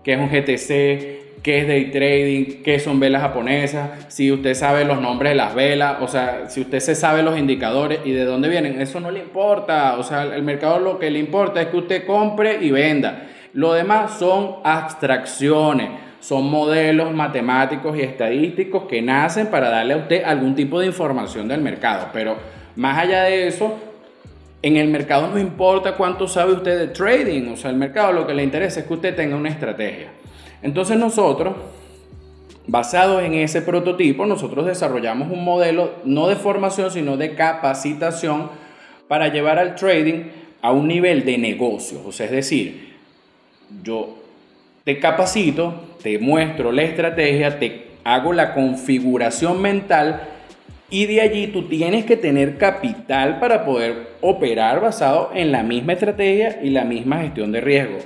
que 0.03 0.13
es 0.13 0.19
un 0.19 0.29
GTC, 0.29 1.41
qué 1.41 1.59
es 1.59 1.67
day 1.67 1.91
trading, 1.91 2.63
qué 2.63 2.79
son 2.79 2.99
velas 2.99 3.23
japonesas, 3.23 4.05
si 4.07 4.31
usted 4.31 4.53
sabe 4.53 4.85
los 4.85 5.01
nombres 5.01 5.31
de 5.31 5.35
las 5.35 5.55
velas, 5.55 5.97
o 5.99 6.07
sea, 6.07 6.47
si 6.47 6.61
usted 6.61 6.79
se 6.79 6.93
sabe 6.93 7.23
los 7.23 7.37
indicadores 7.37 7.99
y 8.05 8.11
de 8.11 8.23
dónde 8.23 8.49
vienen, 8.49 8.79
eso 8.79 8.99
no 8.99 9.09
le 9.09 9.19
importa. 9.19 9.97
O 9.97 10.03
sea, 10.03 10.23
el 10.23 10.43
mercado 10.43 10.79
lo 10.79 10.99
que 10.99 11.09
le 11.09 11.19
importa 11.19 11.61
es 11.61 11.67
que 11.67 11.77
usted 11.77 12.05
compre 12.05 12.59
y 12.61 12.71
venda. 12.71 13.27
Lo 13.53 13.73
demás 13.73 14.17
son 14.19 14.57
abstracciones, 14.63 15.89
son 16.23 16.49
modelos 16.49 17.13
matemáticos 17.13 17.97
y 17.97 18.01
estadísticos 18.01 18.83
que 18.83 19.01
nacen 19.01 19.47
para 19.47 19.69
darle 19.69 19.93
a 19.93 19.97
usted 19.97 20.23
algún 20.23 20.55
tipo 20.55 20.79
de 20.79 20.85
información 20.85 21.49
del 21.49 21.59
mercado, 21.59 22.07
pero 22.13 22.37
Más 22.75 22.97
allá 22.97 23.23
de 23.23 23.47
eso, 23.47 23.75
en 24.63 24.77
el 24.77 24.87
mercado 24.87 25.27
no 25.27 25.37
importa 25.37 25.95
cuánto 25.95 26.27
sabe 26.27 26.53
usted 26.53 26.79
de 26.79 26.87
trading, 26.87 27.51
o 27.51 27.57
sea, 27.57 27.69
el 27.69 27.75
mercado 27.75 28.13
lo 28.13 28.25
que 28.25 28.33
le 28.33 28.41
interesa 28.41 28.79
es 28.79 28.87
que 28.87 28.93
usted 28.93 29.15
tenga 29.15 29.35
una 29.35 29.49
estrategia. 29.49 30.07
Entonces 30.63 30.97
nosotros, 30.97 31.55
basados 32.65 33.21
en 33.21 33.35
ese 33.35 33.61
prototipo, 33.61 34.25
nosotros 34.25 34.65
desarrollamos 34.65 35.29
un 35.29 35.43
modelo 35.43 35.91
no 36.03 36.27
de 36.29 36.35
formación, 36.35 36.89
sino 36.89 37.15
de 37.15 37.35
capacitación 37.35 38.49
para 39.07 39.27
llevar 39.27 39.59
al 39.59 39.75
trading 39.75 40.29
a 40.63 40.71
un 40.71 40.87
nivel 40.87 41.25
de 41.25 41.37
negocio. 41.37 41.99
O 42.07 42.11
sea, 42.11 42.25
es 42.25 42.31
decir, 42.31 42.95
yo 43.83 44.22
te 44.83 44.99
capacito, 44.99 45.95
te 46.01 46.19
muestro 46.19 46.71
la 46.71 46.83
estrategia, 46.83 47.59
te 47.59 47.87
hago 48.03 48.33
la 48.33 48.53
configuración 48.53 49.61
mental 49.61 50.21
y 50.89 51.05
de 51.05 51.21
allí 51.21 51.47
tú 51.47 51.67
tienes 51.67 52.05
que 52.05 52.17
tener 52.17 52.57
capital 52.57 53.39
para 53.39 53.65
poder 53.65 54.09
operar 54.21 54.81
basado 54.81 55.31
en 55.33 55.51
la 55.51 55.63
misma 55.63 55.93
estrategia 55.93 56.59
y 56.61 56.69
la 56.69 56.83
misma 56.83 57.19
gestión 57.19 57.51
de 57.51 57.61
riesgo. 57.61 57.97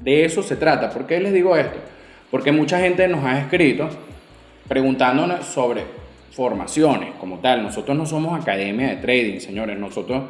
De 0.00 0.24
eso 0.24 0.42
se 0.42 0.56
trata. 0.56 0.90
¿Por 0.90 1.06
qué 1.06 1.20
les 1.20 1.32
digo 1.32 1.56
esto? 1.56 1.78
Porque 2.30 2.52
mucha 2.52 2.80
gente 2.80 3.06
nos 3.06 3.24
ha 3.24 3.38
escrito 3.38 3.88
preguntándonos 4.66 5.44
sobre 5.44 5.82
formaciones 6.32 7.10
como 7.20 7.38
tal. 7.38 7.62
Nosotros 7.62 7.96
no 7.96 8.06
somos 8.06 8.40
academia 8.40 8.88
de 8.88 8.96
trading, 8.96 9.40
señores. 9.40 9.78
Nosotros 9.78 10.24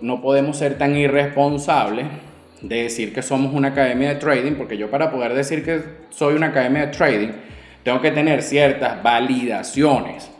no 0.00 0.20
podemos 0.22 0.56
ser 0.56 0.78
tan 0.78 0.96
irresponsables 0.96 2.06
de 2.62 2.82
decir 2.82 3.12
que 3.12 3.22
somos 3.22 3.54
una 3.54 3.68
academia 3.68 4.10
de 4.10 4.14
trading, 4.16 4.52
porque 4.52 4.76
yo 4.76 4.90
para 4.90 5.10
poder 5.10 5.34
decir 5.34 5.64
que 5.64 5.82
soy 6.10 6.34
una 6.34 6.46
academia 6.48 6.86
de 6.86 6.92
trading, 6.92 7.30
tengo 7.82 8.00
que 8.00 8.10
tener 8.10 8.42
ciertas 8.42 9.02
validaciones 9.02 10.30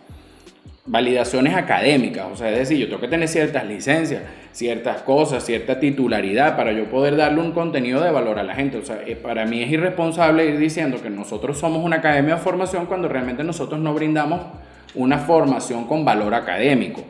validaciones 0.90 1.54
académicas, 1.54 2.26
o 2.32 2.36
sea, 2.36 2.50
es 2.50 2.58
decir, 2.58 2.76
yo 2.78 2.86
tengo 2.86 3.00
que 3.00 3.06
tener 3.06 3.28
ciertas 3.28 3.64
licencias, 3.64 4.22
ciertas 4.50 5.02
cosas, 5.02 5.44
cierta 5.44 5.78
titularidad 5.78 6.56
para 6.56 6.72
yo 6.72 6.86
poder 6.86 7.16
darle 7.16 7.40
un 7.40 7.52
contenido 7.52 8.02
de 8.02 8.10
valor 8.10 8.40
a 8.40 8.42
la 8.42 8.56
gente. 8.56 8.78
O 8.78 8.84
sea, 8.84 9.00
eh, 9.06 9.14
para 9.14 9.46
mí 9.46 9.62
es 9.62 9.70
irresponsable 9.70 10.46
ir 10.46 10.58
diciendo 10.58 11.00
que 11.00 11.08
nosotros 11.08 11.58
somos 11.58 11.84
una 11.84 11.96
academia 11.96 12.34
de 12.34 12.40
formación 12.40 12.86
cuando 12.86 13.08
realmente 13.08 13.44
nosotros 13.44 13.80
no 13.80 13.94
brindamos 13.94 14.40
una 14.96 15.18
formación 15.18 15.86
con 15.86 16.04
valor 16.04 16.34
académico. 16.34 17.04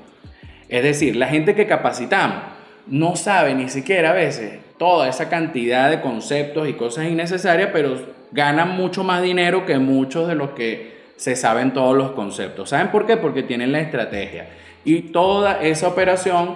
Es 0.69 0.83
decir, 0.83 1.17
la 1.17 1.29
gente 1.29 1.55
que 1.55 1.67
capacitamos 1.67 2.39
no 2.87 3.17
sabe 3.17 3.55
ni 3.55 3.71
siquiera 3.71 4.11
a 4.11 4.15
veces 4.15 4.59
toda 4.81 5.11
esa 5.11 5.29
cantidad 5.29 5.91
de 5.91 6.01
conceptos 6.01 6.67
y 6.67 6.73
cosas 6.73 7.05
innecesarias, 7.05 7.69
pero 7.71 8.01
ganan 8.33 8.79
mucho 8.79 9.05
más 9.05 9.21
dinero 9.21 9.67
que 9.67 9.79
muchos 9.79 10.27
de 10.27 10.35
los 10.35 10.53
que 10.53 11.01
se 11.17 11.37
saben 11.37 11.75
todos 11.75 11.95
los 11.95 12.13
conceptos. 12.13 12.71
¿Saben 12.71 12.89
por 12.89 13.05
qué? 13.05 13.19
Porque 13.19 13.43
tienen 13.43 13.73
la 13.73 13.81
estrategia. 13.81 14.49
Y 14.83 15.03
toda 15.13 15.63
esa 15.63 15.87
operación 15.87 16.55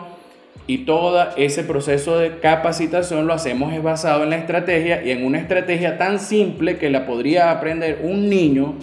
y 0.66 0.86
todo 0.86 1.36
ese 1.36 1.64
proceso 1.64 2.18
de 2.18 2.38
capacitación 2.38 3.26
lo 3.26 3.34
hacemos 3.34 3.74
es 3.74 3.82
basado 3.82 4.22
en 4.22 4.30
la 4.30 4.36
estrategia 4.36 5.04
y 5.04 5.10
en 5.10 5.26
una 5.26 5.38
estrategia 5.38 5.98
tan 5.98 6.18
simple 6.18 6.78
que 6.78 6.88
la 6.88 7.04
podría 7.04 7.50
aprender 7.50 8.00
un 8.04 8.30
niño 8.30 8.76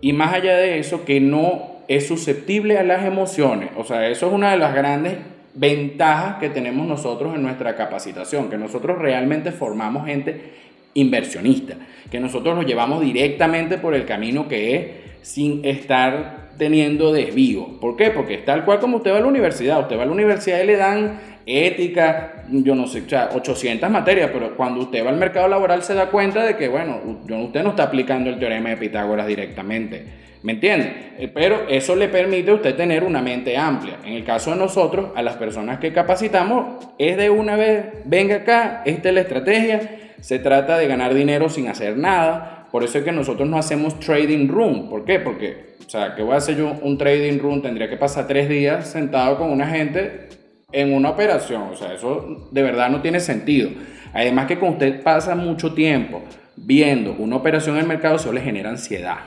y 0.00 0.12
más 0.14 0.34
allá 0.34 0.56
de 0.56 0.80
eso 0.80 1.04
que 1.04 1.20
no 1.20 1.76
es 1.86 2.08
susceptible 2.08 2.76
a 2.76 2.82
las 2.82 3.04
emociones. 3.04 3.70
O 3.76 3.84
sea, 3.84 4.08
eso 4.08 4.26
es 4.26 4.32
una 4.32 4.50
de 4.50 4.56
las 4.56 4.74
grandes 4.74 5.14
ventajas 5.54 6.36
que 6.36 6.50
tenemos 6.50 6.86
nosotros 6.86 7.34
en 7.34 7.42
nuestra 7.42 7.76
capacitación, 7.76 8.50
que 8.50 8.56
nosotros 8.56 8.98
realmente 8.98 9.52
formamos 9.52 10.06
gente 10.06 10.52
inversionista, 10.94 11.76
que 12.10 12.20
nosotros 12.20 12.56
nos 12.56 12.66
llevamos 12.66 13.00
directamente 13.02 13.78
por 13.78 13.94
el 13.94 14.04
camino 14.04 14.48
que 14.48 14.76
es 14.76 14.86
sin 15.22 15.64
estar 15.64 16.43
teniendo 16.58 17.12
desvío. 17.12 17.80
¿Por 17.80 17.96
qué? 17.96 18.10
Porque 18.10 18.34
es 18.34 18.44
tal 18.44 18.64
cual 18.64 18.80
como 18.80 18.98
usted 18.98 19.12
va 19.12 19.18
a 19.18 19.20
la 19.20 19.26
universidad. 19.26 19.80
Usted 19.80 19.98
va 19.98 20.02
a 20.02 20.06
la 20.06 20.12
universidad 20.12 20.62
y 20.62 20.66
le 20.66 20.76
dan 20.76 21.18
ética, 21.46 22.44
yo 22.48 22.74
no 22.74 22.86
sé, 22.86 23.02
o 23.02 23.08
sea, 23.08 23.30
800 23.34 23.90
materias, 23.90 24.30
pero 24.32 24.56
cuando 24.56 24.80
usted 24.80 25.04
va 25.04 25.10
al 25.10 25.16
mercado 25.16 25.46
laboral 25.48 25.82
se 25.82 25.94
da 25.94 26.10
cuenta 26.10 26.42
de 26.44 26.56
que, 26.56 26.68
bueno, 26.68 27.00
usted 27.04 27.62
no 27.62 27.70
está 27.70 27.84
aplicando 27.84 28.30
el 28.30 28.38
teorema 28.38 28.70
de 28.70 28.76
Pitágoras 28.76 29.26
directamente. 29.26 30.24
¿Me 30.42 30.52
entiende? 30.52 31.14
Eh, 31.18 31.30
pero 31.32 31.66
eso 31.70 31.96
le 31.96 32.08
permite 32.08 32.50
a 32.50 32.54
usted 32.54 32.74
tener 32.74 33.02
una 33.02 33.22
mente 33.22 33.56
amplia. 33.56 33.96
En 34.04 34.12
el 34.12 34.24
caso 34.24 34.50
de 34.50 34.56
nosotros, 34.56 35.10
a 35.14 35.22
las 35.22 35.36
personas 35.36 35.78
que 35.78 35.90
capacitamos, 35.90 36.84
es 36.98 37.16
de 37.16 37.30
una 37.30 37.56
vez, 37.56 37.86
venga 38.04 38.36
acá, 38.36 38.82
esta 38.84 39.08
es 39.08 39.14
la 39.14 39.22
estrategia, 39.22 39.80
se 40.20 40.38
trata 40.38 40.76
de 40.76 40.86
ganar 40.86 41.14
dinero 41.14 41.48
sin 41.48 41.68
hacer 41.68 41.96
nada, 41.96 42.63
por 42.74 42.82
eso 42.82 42.98
es 42.98 43.04
que 43.04 43.12
nosotros 43.12 43.48
no 43.48 43.56
hacemos 43.56 44.00
trading 44.00 44.48
room. 44.48 44.90
¿Por 44.90 45.04
qué? 45.04 45.20
Porque, 45.20 45.76
o 45.86 45.88
sea, 45.88 46.16
¿qué 46.16 46.24
voy 46.24 46.34
a 46.34 46.38
hacer 46.38 46.56
yo 46.56 46.72
un 46.82 46.98
trading 46.98 47.38
room? 47.38 47.62
Tendría 47.62 47.88
que 47.88 47.96
pasar 47.96 48.26
tres 48.26 48.48
días 48.48 48.90
sentado 48.90 49.38
con 49.38 49.52
una 49.52 49.64
gente 49.68 50.28
en 50.72 50.92
una 50.92 51.10
operación. 51.10 51.68
O 51.70 51.76
sea, 51.76 51.94
eso 51.94 52.48
de 52.50 52.62
verdad 52.64 52.90
no 52.90 53.00
tiene 53.00 53.20
sentido. 53.20 53.70
Además 54.12 54.46
que 54.46 54.58
cuando 54.58 54.78
usted 54.78 55.04
pasa 55.04 55.36
mucho 55.36 55.72
tiempo 55.72 56.22
viendo 56.56 57.12
una 57.12 57.36
operación 57.36 57.76
en 57.76 57.82
el 57.82 57.86
mercado, 57.86 58.16
eso 58.16 58.32
le 58.32 58.40
genera 58.40 58.70
ansiedad. 58.70 59.18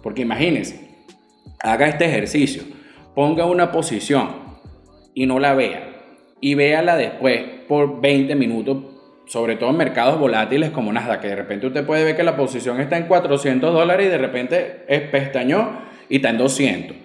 Porque 0.00 0.22
imagínese, 0.22 0.88
haga 1.58 1.88
este 1.88 2.04
ejercicio, 2.04 2.62
ponga 3.16 3.46
una 3.46 3.72
posición 3.72 4.28
y 5.12 5.26
no 5.26 5.40
la 5.40 5.54
vea. 5.54 5.88
Y 6.40 6.54
véala 6.54 6.96
después 6.96 7.42
por 7.66 8.00
20 8.00 8.36
minutos 8.36 8.91
sobre 9.32 9.56
todo 9.56 9.70
en 9.70 9.78
mercados 9.78 10.18
volátiles 10.18 10.72
como 10.72 10.92
Nasdaq, 10.92 11.22
que 11.22 11.28
de 11.28 11.36
repente 11.36 11.66
usted 11.66 11.86
puede 11.86 12.04
ver 12.04 12.14
que 12.14 12.22
la 12.22 12.36
posición 12.36 12.78
está 12.82 12.98
en 12.98 13.04
400 13.04 13.72
dólares 13.72 14.06
y 14.06 14.10
de 14.10 14.18
repente 14.18 14.84
es 14.86 15.00
pestañó 15.08 15.80
y 16.10 16.16
está 16.16 16.28
en 16.28 16.36
200. 16.36 16.96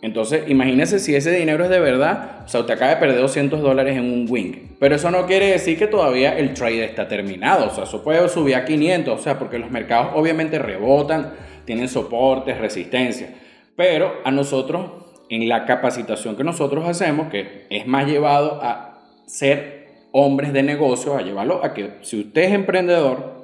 Entonces, 0.00 0.44
imagínese 0.46 1.00
si 1.00 1.12
ese 1.16 1.32
dinero 1.32 1.64
es 1.64 1.70
de 1.70 1.80
verdad, 1.80 2.42
o 2.44 2.48
sea, 2.48 2.60
usted 2.60 2.74
acaba 2.74 2.92
de 2.92 2.98
perder 2.98 3.20
200 3.20 3.62
dólares 3.62 3.96
en 3.96 4.04
un 4.04 4.26
wing. 4.28 4.76
Pero 4.78 4.94
eso 4.94 5.10
no 5.10 5.26
quiere 5.26 5.46
decir 5.46 5.76
que 5.76 5.88
todavía 5.88 6.38
el 6.38 6.54
trade 6.54 6.84
está 6.84 7.08
terminado, 7.08 7.66
o 7.66 7.70
sea, 7.70 7.82
eso 7.82 8.04
puede 8.04 8.28
subir 8.28 8.54
a 8.54 8.64
500, 8.64 9.18
o 9.18 9.20
sea, 9.20 9.36
porque 9.36 9.58
los 9.58 9.72
mercados 9.72 10.12
obviamente 10.14 10.56
rebotan, 10.56 11.32
tienen 11.64 11.88
soportes, 11.88 12.58
resistencia. 12.58 13.28
Pero 13.74 14.20
a 14.22 14.30
nosotros, 14.30 14.88
en 15.28 15.48
la 15.48 15.66
capacitación 15.66 16.36
que 16.36 16.44
nosotros 16.44 16.88
hacemos, 16.88 17.28
que 17.28 17.66
es 17.70 17.88
más 17.88 18.06
llevado 18.06 18.60
a 18.62 19.00
ser 19.26 19.79
hombres 20.12 20.52
de 20.52 20.62
negocios 20.62 21.16
a 21.16 21.22
llevarlo 21.22 21.64
a 21.64 21.74
que 21.74 21.98
si 22.02 22.20
usted 22.20 22.42
es 22.42 22.52
emprendedor, 22.52 23.40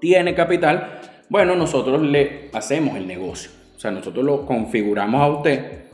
tiene 0.00 0.34
capital, 0.34 1.00
bueno, 1.28 1.56
nosotros 1.56 2.02
le 2.02 2.50
hacemos 2.52 2.96
el 2.96 3.06
negocio. 3.06 3.50
O 3.76 3.78
sea, 3.78 3.90
nosotros 3.90 4.24
lo 4.24 4.46
configuramos 4.46 5.20
a 5.20 5.28
usted 5.28 5.84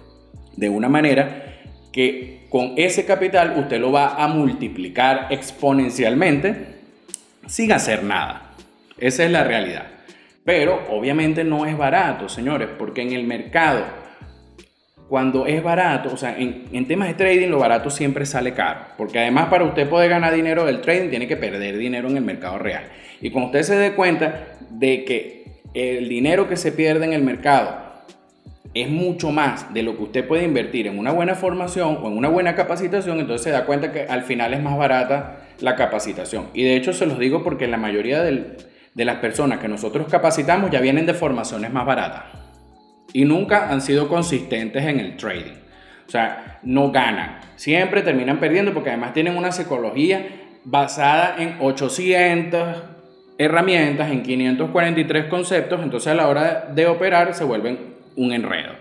de 0.56 0.68
una 0.68 0.88
manera 0.88 1.60
que 1.92 2.46
con 2.48 2.74
ese 2.76 3.04
capital 3.04 3.54
usted 3.58 3.80
lo 3.80 3.92
va 3.92 4.22
a 4.22 4.28
multiplicar 4.28 5.28
exponencialmente 5.30 6.80
sin 7.46 7.72
hacer 7.72 8.04
nada. 8.04 8.54
Esa 8.98 9.24
es 9.24 9.30
la 9.30 9.44
realidad. 9.44 9.86
Pero 10.44 10.84
obviamente 10.90 11.44
no 11.44 11.66
es 11.66 11.76
barato, 11.76 12.28
señores, 12.28 12.68
porque 12.78 13.02
en 13.02 13.12
el 13.12 13.24
mercado 13.24 13.84
cuando 15.08 15.46
es 15.46 15.62
barato, 15.62 16.10
o 16.12 16.16
sea, 16.16 16.36
en, 16.38 16.86
temas 16.86 17.08
de 17.08 17.14
trading 17.14 17.48
lo 17.48 17.58
barato 17.58 17.90
siempre 17.90 18.24
sale 18.24 18.54
caro, 18.54 18.80
porque 18.96 19.18
además 19.18 19.48
para 19.48 19.64
usted 19.64 19.88
poder 19.88 20.08
ganar 20.08 20.34
dinero 20.34 20.64
del 20.64 20.80
trading 20.80 21.10
tiene 21.10 21.28
que 21.28 21.36
perder 21.36 21.76
dinero 21.76 22.08
en 22.08 22.16
el 22.16 22.24
mercado 22.24 22.58
real. 22.58 22.84
Y 23.20 23.30
cuando 23.30 23.48
usted 23.48 23.62
se 23.62 23.76
dé 23.76 23.92
cuenta 23.92 24.56
de 24.70 25.04
que 25.04 25.60
el 25.74 26.08
dinero 26.08 26.48
que 26.48 26.56
se 26.56 26.72
pierde 26.72 27.04
en 27.04 27.12
el 27.12 27.22
mercado 27.22 27.78
es 28.74 28.88
mucho 28.88 29.30
más 29.30 29.72
de 29.74 29.82
lo 29.82 29.96
que 29.96 30.02
usted 30.04 30.26
puede 30.26 30.44
invertir 30.44 30.86
en 30.86 30.98
una 30.98 31.12
buena 31.12 31.34
formación 31.34 31.98
o 32.02 32.08
en 32.08 32.16
una 32.16 32.28
buena 32.28 32.54
capacitación, 32.54 33.20
entonces 33.20 33.44
se 33.44 33.50
da 33.50 33.66
cuenta 33.66 33.92
que 33.92 34.04
al 34.04 34.22
final 34.22 34.54
es 34.54 34.62
más 34.62 34.78
barata 34.78 35.40
la 35.60 35.76
capacitación. 35.76 36.46
Y 36.54 36.64
de 36.64 36.76
hecho 36.76 36.94
se 36.94 37.04
los 37.04 37.18
digo 37.18 37.44
porque 37.44 37.66
la 37.66 37.76
mayoría 37.76 38.22
de 38.22 39.04
las 39.04 39.16
personas 39.16 39.58
que 39.58 39.68
nosotros 39.68 40.06
capacitamos 40.08 40.70
ya 40.70 40.80
vienen 40.80 41.04
de 41.04 41.12
formaciones 41.12 41.70
más 41.70 41.84
baratas 41.84 42.41
y 43.12 43.24
nunca 43.24 43.70
han 43.70 43.80
sido 43.80 44.08
consistentes 44.08 44.84
en 44.84 45.00
el 45.00 45.16
trading. 45.16 45.56
O 46.06 46.10
sea, 46.10 46.60
no 46.62 46.90
ganan. 46.90 47.40
Siempre 47.56 48.02
terminan 48.02 48.38
perdiendo 48.38 48.72
porque 48.72 48.90
además 48.90 49.14
tienen 49.14 49.36
una 49.36 49.52
psicología 49.52 50.26
basada 50.64 51.36
en 51.38 51.56
800 51.60 52.82
herramientas, 53.38 54.10
en 54.10 54.22
543 54.22 55.26
conceptos, 55.26 55.80
entonces 55.82 56.12
a 56.12 56.14
la 56.14 56.28
hora 56.28 56.70
de 56.74 56.86
operar 56.86 57.34
se 57.34 57.44
vuelven 57.44 57.94
un 58.16 58.32
enredo. 58.32 58.72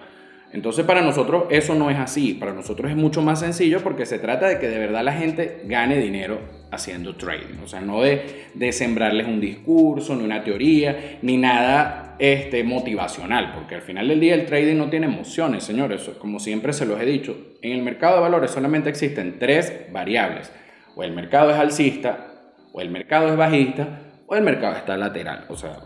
Entonces 0.54 0.86
para 0.86 1.02
nosotros 1.02 1.46
eso 1.50 1.76
no 1.76 1.90
es 1.90 1.98
así, 1.98 2.34
para 2.34 2.54
nosotros 2.54 2.92
es 2.92 2.98
mucho 2.98 3.22
más 3.22 3.40
sencillo 3.40 3.80
porque 3.82 4.06
se 4.06 4.20
trata 4.20 4.48
de 4.48 4.60
que 4.60 4.68
de 4.68 4.80
verdad 4.80 5.04
la 5.04 5.14
gente 5.14 5.62
gane 5.66 5.98
dinero 5.98 6.40
haciendo 6.72 7.16
trading, 7.16 7.60
o 7.64 7.68
sea, 7.68 7.82
no 7.82 8.02
de, 8.02 8.46
de 8.54 8.72
sembrarles 8.72 9.28
un 9.28 9.40
discurso, 9.40 10.16
ni 10.16 10.24
una 10.24 10.44
teoría, 10.44 11.20
ni 11.22 11.38
nada 11.38 12.16
este, 12.20 12.64
motivacional, 12.64 13.54
porque 13.54 13.76
al 13.76 13.82
final 13.82 14.08
del 14.08 14.20
día 14.20 14.36
el 14.36 14.46
trading 14.46 14.78
no 14.78 14.90
tiene 14.90 15.08
emociones, 15.08 15.64
señores, 15.64 16.10
como 16.20 16.40
siempre 16.40 16.72
se 16.72 16.86
los 16.86 17.00
he 17.02 17.06
dicho, 17.06 17.36
en 17.62 17.74
el 17.74 17.82
mercado 17.82 18.16
de 18.16 18.22
valores 18.22 18.52
solamente 18.52 18.90
existen 18.90 19.38
tres 19.40 19.88
variables, 19.92 20.52
o 20.96 21.04
el 21.04 21.14
mercado 21.14 21.52
es 21.52 21.58
alcista, 21.58 22.28
o 22.72 22.80
el 22.80 22.90
mercado 22.90 23.28
es 23.28 23.38
bajista, 23.38 24.00
o 24.28 24.36
el 24.36 24.44
mercado 24.44 24.78
está 24.78 24.96
lateral, 24.96 25.46
o 25.50 25.58
sea, 25.58 25.78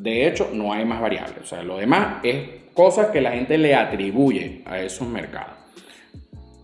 de 0.00 0.26
hecho 0.26 0.48
no 0.54 0.72
hay 0.72 0.84
más 0.84 1.00
variables, 1.00 1.38
o 1.42 1.46
sea, 1.46 1.62
lo 1.62 1.76
demás 1.76 2.16
es 2.22 2.48
cosas 2.72 3.08
que 3.08 3.20
la 3.20 3.32
gente 3.32 3.58
le 3.58 3.74
atribuye 3.74 4.62
a 4.64 4.80
esos 4.80 5.06
mercados. 5.06 5.56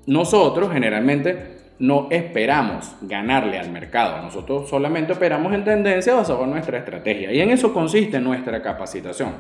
nosotros 0.07 0.73
generalmente 0.73 1.57
no 1.79 2.09
esperamos 2.11 2.95
ganarle 3.03 3.59
al 3.59 3.71
mercado, 3.71 4.23
nosotros 4.23 4.71
solamente 4.71 5.13
operamos 5.13 5.53
en 5.53 5.65
tendencia 5.65 6.15
basado 6.15 6.45
en 6.45 6.51
nuestra 6.51 6.79
estrategia 6.79 7.31
y 7.33 7.41
en 7.41 7.51
eso 7.51 7.75
consiste 7.75 8.19
nuestra 8.21 8.63
capacitación. 8.63 9.35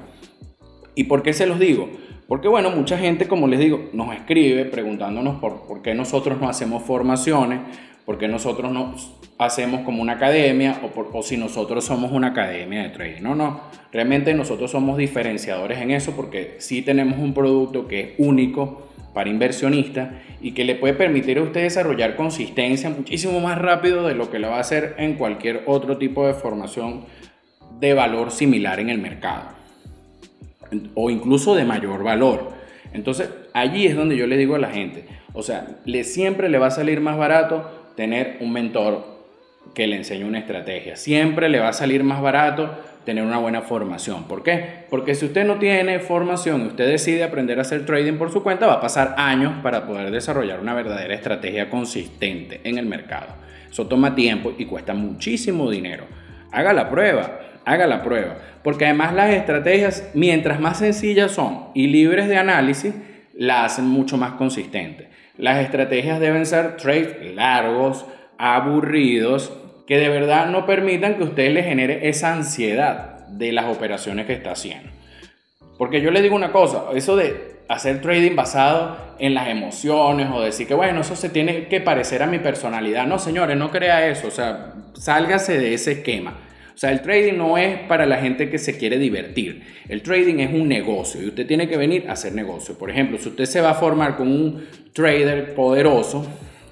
¿Y 0.94 1.04
por 1.04 1.22
qué 1.22 1.32
se 1.32 1.46
los 1.46 1.58
digo? 1.58 1.88
Porque 2.28 2.48
bueno, 2.48 2.70
mucha 2.70 2.98
gente, 2.98 3.26
como 3.28 3.46
les 3.46 3.60
digo, 3.60 3.88
nos 3.94 4.14
escribe 4.14 4.66
preguntándonos 4.66 5.36
por, 5.36 5.66
por 5.66 5.80
qué 5.80 5.94
nosotros 5.94 6.38
no 6.40 6.48
hacemos 6.48 6.82
formaciones, 6.82 7.60
por 8.06 8.18
qué 8.18 8.28
nosotros 8.28 8.72
no 8.72 8.94
hacemos 9.36 9.82
como 9.82 10.00
una 10.00 10.14
academia 10.14 10.80
o 11.12 11.22
si 11.22 11.36
nosotros 11.36 11.84
somos 11.84 12.12
una 12.12 12.28
academia 12.28 12.84
de 12.84 12.90
trading. 12.90 13.22
No, 13.22 13.34
no, 13.34 13.60
realmente 13.92 14.32
nosotros 14.32 14.70
somos 14.70 14.96
diferenciadores 14.96 15.78
en 15.80 15.90
eso 15.90 16.12
porque 16.12 16.54
sí 16.58 16.82
tenemos 16.82 17.18
un 17.18 17.34
producto 17.34 17.88
que 17.88 18.00
es 18.00 18.08
único 18.18 18.88
para 19.12 19.28
inversionistas 19.28 20.10
y 20.40 20.52
que 20.52 20.64
le 20.64 20.76
puede 20.76 20.94
permitir 20.94 21.38
a 21.38 21.42
usted 21.42 21.62
desarrollar 21.62 22.16
consistencia 22.16 22.90
muchísimo 22.90 23.40
más 23.40 23.58
rápido 23.58 24.06
de 24.06 24.14
lo 24.14 24.30
que 24.30 24.38
lo 24.38 24.50
va 24.50 24.58
a 24.58 24.60
hacer 24.60 24.94
en 24.98 25.14
cualquier 25.14 25.64
otro 25.66 25.98
tipo 25.98 26.26
de 26.26 26.34
formación 26.34 27.04
de 27.80 27.92
valor 27.92 28.30
similar 28.30 28.78
en 28.78 28.88
el 28.88 28.98
mercado 28.98 29.56
o 30.94 31.10
incluso 31.10 31.54
de 31.54 31.64
mayor 31.64 32.02
valor. 32.02 32.52
Entonces, 32.92 33.30
allí 33.52 33.86
es 33.86 33.96
donde 33.96 34.16
yo 34.16 34.26
le 34.26 34.36
digo 34.36 34.54
a 34.54 34.58
la 34.58 34.70
gente, 34.70 35.06
o 35.32 35.42
sea, 35.42 35.66
le, 35.84 36.04
siempre 36.04 36.48
le 36.48 36.58
va 36.58 36.68
a 36.68 36.70
salir 36.70 37.00
más 37.00 37.18
barato 37.18 37.75
tener 37.96 38.36
un 38.40 38.52
mentor 38.52 39.16
que 39.74 39.86
le 39.86 39.96
enseñe 39.96 40.24
una 40.24 40.38
estrategia. 40.38 40.96
Siempre 40.96 41.48
le 41.48 41.58
va 41.58 41.68
a 41.68 41.72
salir 41.72 42.04
más 42.04 42.22
barato 42.22 42.70
tener 43.04 43.24
una 43.24 43.38
buena 43.38 43.62
formación. 43.62 44.24
¿Por 44.24 44.42
qué? 44.42 44.84
Porque 44.90 45.14
si 45.14 45.26
usted 45.26 45.46
no 45.46 45.56
tiene 45.58 46.00
formación 46.00 46.62
y 46.62 46.66
usted 46.66 46.88
decide 46.88 47.24
aprender 47.24 47.58
a 47.58 47.62
hacer 47.62 47.86
trading 47.86 48.14
por 48.14 48.32
su 48.32 48.42
cuenta, 48.42 48.66
va 48.66 48.74
a 48.74 48.80
pasar 48.80 49.14
años 49.16 49.54
para 49.62 49.86
poder 49.86 50.10
desarrollar 50.10 50.60
una 50.60 50.74
verdadera 50.74 51.14
estrategia 51.14 51.70
consistente 51.70 52.60
en 52.64 52.78
el 52.78 52.86
mercado. 52.86 53.28
Eso 53.70 53.86
toma 53.86 54.14
tiempo 54.14 54.52
y 54.56 54.66
cuesta 54.66 54.92
muchísimo 54.92 55.70
dinero. 55.70 56.04
Haga 56.50 56.72
la 56.72 56.90
prueba, 56.90 57.40
haga 57.64 57.86
la 57.86 58.02
prueba. 58.02 58.38
Porque 58.64 58.86
además 58.86 59.14
las 59.14 59.30
estrategias, 59.30 60.10
mientras 60.14 60.58
más 60.58 60.78
sencillas 60.78 61.30
son 61.32 61.66
y 61.74 61.86
libres 61.86 62.28
de 62.28 62.38
análisis, 62.38 62.94
la 63.36 63.64
hacen 63.64 63.86
mucho 63.86 64.16
más 64.16 64.32
consistente. 64.32 65.08
Las 65.36 65.58
estrategias 65.58 66.20
deben 66.20 66.46
ser 66.46 66.76
trades 66.76 67.34
largos, 67.34 68.06
aburridos, 68.38 69.52
que 69.86 69.98
de 69.98 70.08
verdad 70.08 70.46
no 70.46 70.66
permitan 70.66 71.16
que 71.16 71.24
usted 71.24 71.52
le 71.52 71.62
genere 71.62 72.08
esa 72.08 72.32
ansiedad 72.32 73.26
de 73.28 73.52
las 73.52 73.66
operaciones 73.66 74.26
que 74.26 74.32
está 74.32 74.52
haciendo. 74.52 74.90
Porque 75.78 76.00
yo 76.00 76.10
le 76.10 76.22
digo 76.22 76.34
una 76.34 76.52
cosa, 76.52 76.84
eso 76.94 77.16
de 77.16 77.56
hacer 77.68 78.00
trading 78.00 78.36
basado 78.36 78.96
en 79.18 79.34
las 79.34 79.48
emociones 79.48 80.28
o 80.32 80.40
decir 80.40 80.66
que 80.66 80.74
bueno, 80.74 81.00
eso 81.00 81.16
se 81.16 81.28
tiene 81.28 81.66
que 81.68 81.80
parecer 81.80 82.22
a 82.22 82.26
mi 82.26 82.38
personalidad. 82.38 83.06
No, 83.06 83.18
señores, 83.18 83.56
no 83.56 83.70
crea 83.70 84.08
eso, 84.08 84.28
o 84.28 84.30
sea, 84.30 84.72
sálgase 84.94 85.58
de 85.58 85.74
ese 85.74 85.92
esquema. 85.92 86.34
O 86.76 86.78
sea, 86.78 86.90
el 86.90 87.00
trading 87.00 87.38
no 87.38 87.56
es 87.56 87.78
para 87.88 88.04
la 88.04 88.18
gente 88.18 88.50
que 88.50 88.58
se 88.58 88.76
quiere 88.76 88.98
divertir. 88.98 89.62
El 89.88 90.02
trading 90.02 90.40
es 90.40 90.52
un 90.52 90.68
negocio 90.68 91.22
y 91.22 91.28
usted 91.28 91.46
tiene 91.46 91.70
que 91.70 91.78
venir 91.78 92.04
a 92.06 92.12
hacer 92.12 92.34
negocio. 92.34 92.76
Por 92.76 92.90
ejemplo, 92.90 93.16
si 93.16 93.30
usted 93.30 93.46
se 93.46 93.62
va 93.62 93.70
a 93.70 93.74
formar 93.74 94.18
con 94.18 94.28
un 94.28 94.66
trader 94.92 95.54
poderoso, 95.54 96.26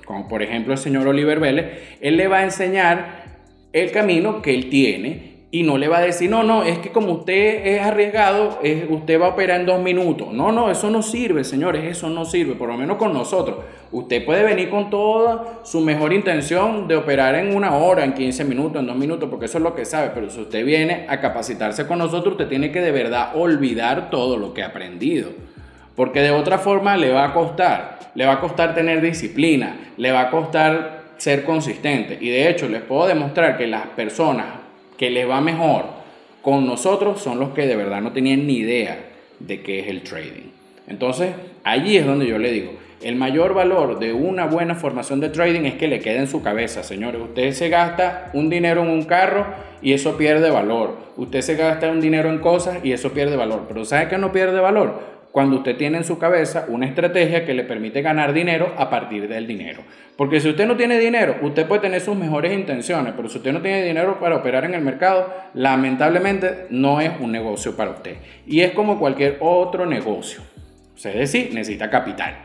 como 0.04 0.28
por 0.28 0.42
ejemplo 0.42 0.74
el 0.74 0.78
señor 0.78 1.08
Oliver 1.08 1.40
Vélez, 1.40 1.96
él 2.02 2.18
le 2.18 2.28
va 2.28 2.40
a 2.40 2.44
enseñar 2.44 3.24
el 3.72 3.92
camino 3.92 4.42
que 4.42 4.54
él 4.54 4.68
tiene 4.68 5.33
y 5.54 5.62
no 5.62 5.78
le 5.78 5.86
va 5.86 5.98
a 5.98 6.00
decir, 6.00 6.28
no, 6.28 6.42
no, 6.42 6.64
es 6.64 6.80
que 6.80 6.90
como 6.90 7.12
usted 7.12 7.64
es 7.64 7.80
arriesgado, 7.80 8.58
es, 8.64 8.86
usted 8.90 9.20
va 9.20 9.26
a 9.26 9.28
operar 9.28 9.60
en 9.60 9.66
dos 9.66 9.80
minutos. 9.80 10.32
No, 10.32 10.50
no, 10.50 10.68
eso 10.68 10.90
no 10.90 11.00
sirve, 11.00 11.44
señores, 11.44 11.84
eso 11.84 12.10
no 12.10 12.24
sirve, 12.24 12.56
por 12.56 12.70
lo 12.70 12.76
menos 12.76 12.96
con 12.96 13.12
nosotros. 13.12 13.58
Usted 13.92 14.24
puede 14.24 14.42
venir 14.42 14.68
con 14.68 14.90
toda 14.90 15.60
su 15.62 15.80
mejor 15.80 16.12
intención 16.12 16.88
de 16.88 16.96
operar 16.96 17.36
en 17.36 17.54
una 17.54 17.76
hora, 17.76 18.02
en 18.02 18.14
15 18.14 18.44
minutos, 18.46 18.80
en 18.80 18.88
dos 18.88 18.96
minutos, 18.96 19.28
porque 19.30 19.44
eso 19.44 19.58
es 19.58 19.62
lo 19.62 19.76
que 19.76 19.84
sabe, 19.84 20.10
pero 20.12 20.28
si 20.28 20.40
usted 20.40 20.64
viene 20.66 21.06
a 21.08 21.20
capacitarse 21.20 21.86
con 21.86 21.98
nosotros, 21.98 22.32
usted 22.32 22.48
tiene 22.48 22.72
que 22.72 22.80
de 22.80 22.90
verdad 22.90 23.36
olvidar 23.36 24.10
todo 24.10 24.36
lo 24.36 24.54
que 24.54 24.64
ha 24.64 24.66
aprendido. 24.66 25.30
Porque 25.94 26.18
de 26.18 26.32
otra 26.32 26.58
forma 26.58 26.96
le 26.96 27.12
va 27.12 27.26
a 27.26 27.32
costar, 27.32 28.00
le 28.16 28.26
va 28.26 28.32
a 28.32 28.40
costar 28.40 28.74
tener 28.74 29.00
disciplina, 29.00 29.92
le 29.98 30.10
va 30.10 30.22
a 30.22 30.30
costar 30.32 31.04
ser 31.16 31.44
consistente. 31.44 32.18
Y 32.20 32.28
de 32.28 32.50
hecho 32.50 32.68
les 32.68 32.82
puedo 32.82 33.06
demostrar 33.06 33.56
que 33.56 33.68
las 33.68 33.86
personas 33.86 34.63
que 34.96 35.10
les 35.10 35.28
va 35.28 35.40
mejor 35.40 35.84
con 36.42 36.66
nosotros 36.66 37.22
son 37.22 37.40
los 37.40 37.50
que 37.50 37.66
de 37.66 37.74
verdad 37.74 38.02
no 38.02 38.12
tenían 38.12 38.46
ni 38.46 38.58
idea 38.58 38.98
de 39.40 39.62
qué 39.62 39.80
es 39.80 39.88
el 39.88 40.02
trading. 40.02 40.50
Entonces, 40.86 41.30
allí 41.64 41.96
es 41.96 42.04
donde 42.04 42.26
yo 42.26 42.38
le 42.38 42.52
digo, 42.52 42.72
el 43.02 43.16
mayor 43.16 43.54
valor 43.54 43.98
de 43.98 44.12
una 44.12 44.46
buena 44.46 44.74
formación 44.74 45.20
de 45.20 45.28
trading 45.30 45.62
es 45.62 45.74
que 45.74 45.88
le 45.88 46.00
quede 46.00 46.18
en 46.18 46.28
su 46.28 46.42
cabeza, 46.42 46.82
señores. 46.82 47.20
Usted 47.20 47.52
se 47.52 47.68
gasta 47.68 48.30
un 48.34 48.50
dinero 48.50 48.82
en 48.82 48.90
un 48.90 49.04
carro 49.04 49.46
y 49.82 49.92
eso 49.92 50.16
pierde 50.16 50.50
valor. 50.50 50.96
Usted 51.16 51.42
se 51.42 51.56
gasta 51.56 51.90
un 51.90 52.00
dinero 52.00 52.30
en 52.30 52.38
cosas 52.38 52.78
y 52.82 52.92
eso 52.92 53.12
pierde 53.12 53.36
valor. 53.36 53.64
Pero 53.68 53.84
¿sabe 53.84 54.08
qué 54.08 54.18
no 54.18 54.32
pierde 54.32 54.60
valor? 54.60 55.13
Cuando 55.34 55.56
usted 55.56 55.76
tiene 55.76 55.98
en 55.98 56.04
su 56.04 56.16
cabeza 56.16 56.66
una 56.68 56.86
estrategia 56.86 57.44
que 57.44 57.54
le 57.54 57.64
permite 57.64 58.02
ganar 58.02 58.32
dinero 58.32 58.72
a 58.78 58.88
partir 58.88 59.26
del 59.26 59.48
dinero. 59.48 59.82
Porque 60.16 60.38
si 60.38 60.48
usted 60.48 60.64
no 60.64 60.76
tiene 60.76 60.96
dinero, 60.96 61.38
usted 61.42 61.66
puede 61.66 61.80
tener 61.80 62.00
sus 62.00 62.14
mejores 62.14 62.52
intenciones, 62.52 63.14
pero 63.16 63.28
si 63.28 63.38
usted 63.38 63.52
no 63.52 63.60
tiene 63.60 63.82
dinero 63.82 64.20
para 64.20 64.36
operar 64.36 64.64
en 64.64 64.74
el 64.74 64.82
mercado, 64.82 65.34
lamentablemente 65.54 66.66
no 66.70 67.00
es 67.00 67.10
un 67.18 67.32
negocio 67.32 67.76
para 67.76 67.90
usted. 67.90 68.18
Y 68.46 68.60
es 68.60 68.74
como 68.74 69.00
cualquier 69.00 69.38
otro 69.40 69.86
negocio. 69.86 70.40
O 70.94 70.98
sea, 70.98 71.10
es 71.10 71.18
decir, 71.18 71.52
necesita 71.52 71.90
capital. 71.90 72.36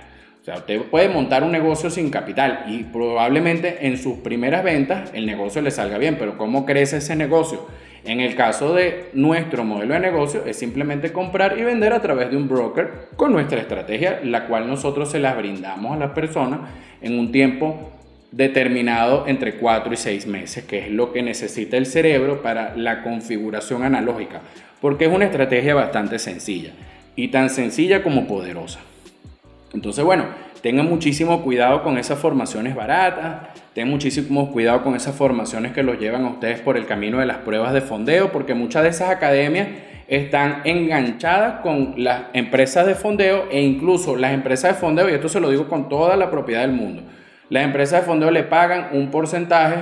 O 0.42 0.44
sea, 0.44 0.56
usted 0.56 0.82
puede 0.82 1.10
montar 1.10 1.44
un 1.44 1.52
negocio 1.52 1.92
sin 1.92 2.10
capital 2.10 2.64
y 2.70 2.86
probablemente 2.86 3.86
en 3.86 4.00
sus 4.00 4.18
primeras 4.18 4.64
ventas 4.64 5.12
el 5.14 5.28
negocio 5.28 5.62
le 5.62 5.70
salga 5.70 6.00
bien, 6.00 6.16
pero 6.18 6.40
¿cómo 6.40 6.66
crece 6.66 6.98
ese 6.98 7.16
negocio? 7.16 7.68
En 8.04 8.22
el 8.22 8.36
caso 8.36 8.74
de 8.74 9.10
nuestro 9.14 9.64
modelo 9.64 9.94
de 9.94 10.00
negocio 10.00 10.44
es 10.46 10.58
simplemente 10.58 11.12
comprar 11.12 11.58
y 11.58 11.64
vender 11.64 11.94
a 11.94 12.02
través 12.02 12.32
de 12.32 12.38
un 12.38 12.48
broker 12.48 13.10
con 13.16 13.32
nuestra 13.32 13.60
estrategia, 13.60 14.22
la 14.24 14.48
cual 14.48 14.68
nosotros 14.68 15.12
se 15.12 15.20
la 15.20 15.34
brindamos 15.34 15.94
a 15.94 16.00
las 16.00 16.12
personas 16.12 16.62
en 17.02 17.20
un 17.20 17.32
tiempo 17.32 17.92
determinado 18.32 19.26
entre 19.28 19.56
4 19.56 19.94
y 19.94 19.98
6 19.98 20.28
meses, 20.28 20.64
que 20.64 20.80
es 20.80 20.92
lo 20.92 21.12
que 21.12 21.24
necesita 21.24 21.78
el 21.78 21.86
cerebro 21.86 22.42
para 22.42 22.76
la 22.76 23.04
configuración 23.04 23.84
analógica, 23.84 24.42
porque 24.82 25.06
es 25.06 25.12
una 25.12 25.26
estrategia 25.26 25.76
bastante 25.76 26.20
sencilla 26.20 26.72
y 27.16 27.30
tan 27.30 27.50
sencilla 27.50 28.04
como 28.04 28.28
poderosa. 28.28 28.80
Entonces, 29.74 30.04
bueno, 30.04 30.26
tengan 30.62 30.88
muchísimo 30.88 31.42
cuidado 31.42 31.84
con 31.84 31.98
esas 31.98 32.20
formaciones 32.20 32.76
baratas, 32.76 33.48
tengan 33.74 33.92
muchísimo 33.92 34.52
cuidado 34.52 34.84
con 34.84 34.96
esas 34.96 35.16
formaciones 35.16 35.72
que 35.72 35.84
los 35.84 36.00
llevan 36.00 36.26
a 36.26 36.30
ustedes 36.30 36.60
por 36.60 36.78
el 36.78 36.86
camino 36.86 37.20
de 37.20 37.26
las 37.26 37.38
pruebas 37.38 37.74
de 37.74 37.82
fondeo, 37.82 38.32
porque 38.32 38.54
muchas 38.54 38.84
de 38.84 38.90
esas 38.90 39.10
academias 39.10 39.68
están 40.08 40.62
enganchadas 40.66 41.62
con 41.62 41.94
las 41.98 42.24
empresas 42.34 42.86
de 42.88 42.96
fondeo 42.96 43.46
e 43.52 43.62
incluso 43.62 44.16
las 44.16 44.34
empresas 44.34 44.76
de 44.76 44.80
fondeo, 44.80 45.10
y 45.10 45.14
esto 45.14 45.30
se 45.30 45.40
lo 45.40 45.50
digo 45.50 45.68
con 45.70 45.88
toda 45.88 46.18
la 46.18 46.32
propiedad 46.32 46.62
del 46.62 46.72
mundo, 46.72 47.04
las 47.50 47.64
empresas 47.64 48.02
de 48.02 48.08
fondeo 48.08 48.32
le 48.32 48.44
pagan 48.44 48.90
un 48.94 49.12
porcentaje 49.12 49.76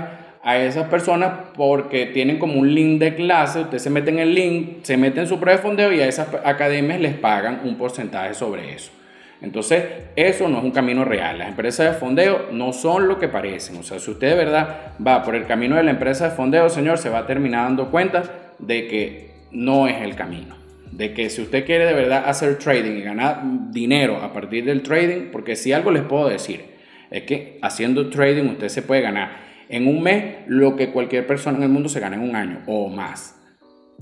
a 0.44 0.58
esas 0.58 0.88
personas 0.88 1.32
porque 1.56 2.06
tienen 2.06 2.40
como 2.40 2.60
un 2.60 2.74
link 2.74 3.00
de 3.00 3.16
clase, 3.16 3.62
usted 3.62 3.80
se 3.80 3.90
mete 3.90 4.12
en 4.12 4.20
el 4.20 4.34
link, 4.34 4.84
se 4.84 4.96
mete 4.96 5.20
en 5.20 5.28
su 5.28 5.40
prueba 5.40 5.58
de 5.58 5.63
fondeo 5.63 5.92
y 5.92 6.00
a 6.00 6.08
esas 6.08 6.28
academias 6.46 7.02
les 7.02 7.16
pagan 7.16 7.62
un 7.66 7.76
porcentaje 7.76 8.34
sobre 8.34 8.74
eso. 8.74 8.97
Entonces, 9.41 9.84
eso 10.15 10.47
no 10.47 10.58
es 10.58 10.63
un 10.63 10.71
camino 10.71 11.06
real. 11.06 11.38
Las 11.38 11.50
empresas 11.50 11.93
de 11.93 12.00
fondeo 12.00 12.47
no 12.52 12.73
son 12.73 13.08
lo 13.08 13.19
que 13.19 13.28
parecen. 13.28 13.78
O 13.78 13.84
sea, 13.84 14.00
si 14.00 14.12
usted 14.12 14.30
de 14.30 14.36
verdad 14.36 14.93
va 15.06 15.23
por 15.23 15.36
el 15.36 15.45
camino 15.45 15.76
de 15.76 15.84
la 15.84 15.91
empresa 15.91 16.30
de 16.30 16.36
fondeo, 16.36 16.69
señor, 16.69 16.97
se 16.97 17.10
va 17.10 17.19
a 17.19 17.28
terminar 17.28 17.65
dando 17.65 17.91
cuenta 17.91 18.23
de 18.58 18.88
que 18.88 19.32
no 19.52 19.88
es 19.88 20.02
el 20.02 20.15
camino. 20.15 20.56
De 20.91 21.13
que 21.13 21.30
si 21.30 21.41
usted 21.41 21.65
quiere 21.65 21.86
de 21.86 21.93
verdad 21.93 22.23
hacer 22.28 22.58
trading 22.58 22.97
y 22.97 23.02
ganar 23.02 23.41
dinero 23.71 24.17
a 24.17 24.34
partir 24.34 24.65
del 24.65 24.82
trading, 24.82 25.30
porque 25.32 25.56
si 25.56 25.71
algo 25.71 25.91
les 25.91 26.04
puedo 26.04 26.28
decir, 26.30 26.65
es 27.12 27.23
que 27.23 27.60
haciendo 27.62 28.10
trading 28.10 28.50
usted 28.50 28.69
se 28.69 28.82
puede 28.82 29.02
ganar 29.02 29.47
en 29.69 29.88
un 29.88 30.02
mes 30.02 30.38
lo 30.47 30.76
que 30.76 30.91
cualquier 30.91 31.28
persona 31.28 31.58
en 31.58 31.63
el 31.63 31.69
mundo 31.69 31.89
se 31.89 32.00
gana 32.00 32.15
en 32.15 32.23
un 32.23 32.36
año 32.36 32.62
o 32.65 32.89
más. 32.89 33.37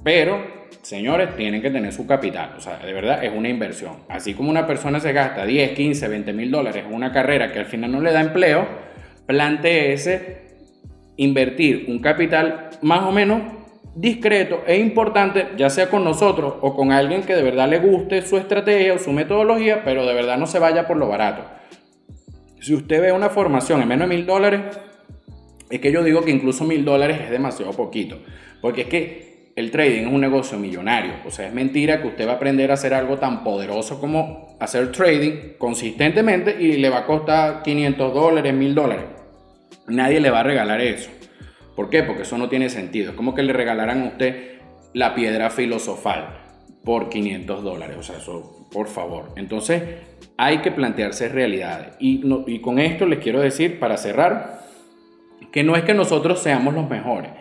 Pero, 0.03 0.43
señores, 0.81 1.35
tienen 1.35 1.61
que 1.61 1.71
tener 1.71 1.91
su 1.91 2.05
capital. 2.05 2.53
O 2.57 2.61
sea, 2.61 2.77
de 2.77 2.93
verdad 2.93 3.23
es 3.23 3.31
una 3.35 3.49
inversión. 3.49 3.97
Así 4.09 4.33
como 4.33 4.49
una 4.49 4.67
persona 4.67 4.99
se 4.99 5.13
gasta 5.13 5.45
10, 5.45 5.71
15, 5.71 6.07
20 6.07 6.33
mil 6.33 6.51
dólares 6.51 6.83
en 6.87 6.93
una 6.93 7.11
carrera 7.11 7.51
que 7.51 7.59
al 7.59 7.65
final 7.65 7.91
no 7.91 8.01
le 8.01 8.11
da 8.11 8.21
empleo, 8.21 8.67
planteese 9.25 10.45
invertir 11.17 11.85
un 11.87 11.99
capital 11.99 12.69
más 12.81 13.03
o 13.03 13.11
menos 13.11 13.41
discreto 13.95 14.63
e 14.67 14.77
importante, 14.77 15.47
ya 15.57 15.69
sea 15.69 15.89
con 15.89 16.03
nosotros 16.03 16.55
o 16.61 16.75
con 16.75 16.91
alguien 16.91 17.23
que 17.23 17.33
de 17.33 17.41
verdad 17.41 17.69
le 17.69 17.79
guste 17.79 18.21
su 18.21 18.37
estrategia 18.37 18.93
o 18.93 18.99
su 18.99 19.13
metodología, 19.13 19.83
pero 19.85 20.05
de 20.05 20.13
verdad 20.13 20.37
no 20.37 20.47
se 20.47 20.59
vaya 20.59 20.85
por 20.85 20.97
lo 20.97 21.07
barato. 21.07 21.43
Si 22.59 22.73
usted 22.73 23.01
ve 23.01 23.11
una 23.11 23.29
formación 23.29 23.81
en 23.81 23.87
menos 23.87 24.09
de 24.09 24.15
mil 24.15 24.25
dólares, 24.25 24.61
es 25.69 25.79
que 25.79 25.91
yo 25.91 26.03
digo 26.03 26.23
que 26.23 26.31
incluso 26.31 26.65
mil 26.65 26.83
dólares 26.83 27.19
es 27.21 27.29
demasiado 27.29 27.71
poquito. 27.71 28.19
Porque 28.61 28.81
es 28.81 28.87
que 28.87 29.34
el 29.55 29.71
trading 29.71 30.01
es 30.01 30.13
un 30.13 30.21
negocio 30.21 30.57
millonario. 30.57 31.13
O 31.25 31.31
sea, 31.31 31.47
es 31.47 31.53
mentira 31.53 32.01
que 32.01 32.09
usted 32.09 32.27
va 32.27 32.33
a 32.33 32.35
aprender 32.35 32.71
a 32.71 32.73
hacer 32.73 32.93
algo 32.93 33.17
tan 33.17 33.43
poderoso 33.43 34.01
como 34.01 34.57
hacer 34.59 34.91
trading 34.91 35.57
consistentemente 35.57 36.57
y 36.59 36.73
le 36.73 36.89
va 36.89 36.99
a 36.99 37.05
costar 37.05 37.63
500 37.63 38.13
dólares, 38.13 38.53
1000 38.53 38.75
dólares. 38.75 39.05
Nadie 39.87 40.19
le 40.19 40.29
va 40.29 40.41
a 40.41 40.43
regalar 40.43 40.81
eso. 40.81 41.09
¿Por 41.75 41.89
qué? 41.89 42.03
Porque 42.03 42.23
eso 42.23 42.37
no 42.37 42.49
tiene 42.49 42.69
sentido. 42.69 43.11
Es 43.11 43.15
como 43.15 43.33
que 43.33 43.43
le 43.43 43.53
regalaran 43.53 44.01
a 44.01 44.07
usted 44.07 44.59
la 44.93 45.15
piedra 45.15 45.49
filosofal 45.49 46.37
por 46.83 47.09
500 47.09 47.63
dólares. 47.63 47.97
O 47.97 48.03
sea, 48.03 48.17
eso, 48.17 48.67
por 48.71 48.87
favor. 48.87 49.31
Entonces, 49.37 49.83
hay 50.37 50.59
que 50.59 50.71
plantearse 50.71 51.29
realidades. 51.29 51.95
Y, 51.99 52.21
y 52.47 52.59
con 52.59 52.79
esto 52.79 53.05
les 53.05 53.19
quiero 53.19 53.39
decir, 53.39 53.79
para 53.79 53.97
cerrar, 53.97 54.59
que 55.51 55.63
no 55.63 55.75
es 55.75 55.83
que 55.83 55.93
nosotros 55.93 56.41
seamos 56.41 56.73
los 56.73 56.89
mejores 56.89 57.31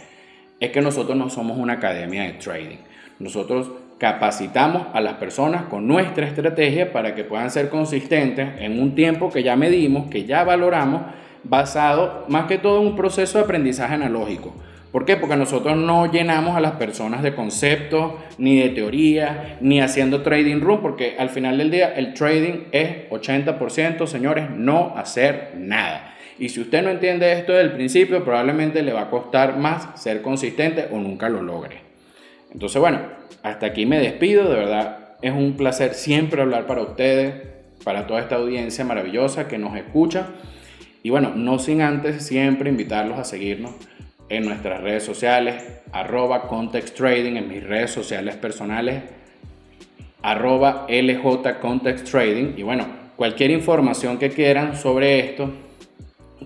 es 0.65 0.71
que 0.71 0.81
nosotros 0.81 1.17
no 1.17 1.31
somos 1.31 1.59
una 1.59 1.75
academia 1.75 2.25
de 2.25 2.33
trading. 2.35 2.79
Nosotros 3.19 3.71
capacitamos 3.99 4.89
a 4.93 5.01
las 5.01 5.15
personas 5.15 5.65
con 5.65 5.87
nuestra 5.87 6.27
estrategia 6.27 6.93
para 6.93 7.15
que 7.15 7.25
puedan 7.25 7.51
ser 7.51 7.69
consistentes 7.69 8.49
en 8.59 8.81
un 8.81 8.95
tiempo 8.95 9.31
que 9.31 9.43
ya 9.43 9.57
medimos, 9.57 10.11
que 10.11 10.25
ya 10.25 10.45
valoramos, 10.45 11.03
basado 11.45 12.25
más 12.29 12.47
que 12.47 12.59
todo 12.59 12.81
en 12.81 12.89
un 12.89 12.97
proceso 12.97 13.39
de 13.39 13.45
aprendizaje 13.45 13.95
analógico. 13.95 14.55
¿Por 14.91 15.05
qué? 15.05 15.17
Porque 15.17 15.37
nosotros 15.37 15.77
no 15.77 16.11
llenamos 16.11 16.57
a 16.57 16.61
las 16.61 16.73
personas 16.73 17.23
de 17.23 17.35
conceptos, 17.35 18.13
ni 18.39 18.61
de 18.61 18.69
teoría, 18.69 19.59
ni 19.61 19.81
haciendo 19.81 20.23
trading 20.23 20.61
room, 20.61 20.81
porque 20.83 21.17
al 21.19 21.31
final 21.31 21.59
del 21.59 21.71
día 21.71 21.93
el 21.97 22.15
trading 22.15 22.67
es 22.71 23.11
80%, 23.11 24.07
señores, 24.07 24.51
no 24.51 24.95
hacer 24.97 25.55
nada. 25.57 26.14
Y 26.39 26.49
si 26.49 26.61
usted 26.61 26.83
no 26.83 26.91
entiende 26.91 27.33
esto 27.33 27.53
del 27.53 27.73
principio, 27.73 28.25
probablemente 28.25 28.83
le 28.83 28.93
va 28.93 29.03
a 29.03 29.11
costar 29.11 29.57
más 29.57 30.01
ser 30.01 30.23
consistente 30.23 30.89
o 30.91 30.99
nunca 30.99 31.29
lo 31.29 31.43
logre. 31.43 31.79
Entonces, 32.53 32.81
bueno, 32.81 33.01
hasta 33.43 33.67
aquí 33.67 33.87
me 33.87 33.99
despido. 33.99 34.49
De 34.49 34.57
verdad, 34.57 35.17
es 35.23 35.33
un 35.33 35.57
placer 35.57 35.95
siempre 35.95 36.43
hablar 36.43 36.67
para 36.67 36.83
ustedes, 36.83 37.35
para 37.85 38.07
toda 38.07 38.21
esta 38.21 38.37
audiencia 38.37 38.85
maravillosa 38.85 39.49
que 39.49 39.59
nos 39.59 39.77
escucha. 39.77 40.29
Y 41.03 41.11
bueno, 41.11 41.33
no 41.37 41.59
sin 41.59 41.83
antes 41.83 42.27
siempre 42.27 42.71
invitarlos 42.71 43.19
a 43.19 43.25
seguirnos 43.25 43.73
en 44.29 44.47
nuestras 44.47 44.81
redes 44.81 45.03
sociales, 45.03 45.63
arroba 45.93 46.49
Context 46.49 46.97
Trading, 46.97 47.37
en 47.37 47.49
mis 47.49 47.63
redes 47.63 47.91
sociales 47.91 48.37
personales, 48.37 49.03
arroba 50.23 50.87
LJ 50.89 51.61
Context 51.61 52.11
Trading. 52.11 52.55
Y 52.57 52.63
bueno, 52.63 52.87
cualquier 53.17 53.51
información 53.51 54.19
que 54.19 54.31
quieran 54.31 54.77
sobre 54.77 55.21
esto, 55.21 55.53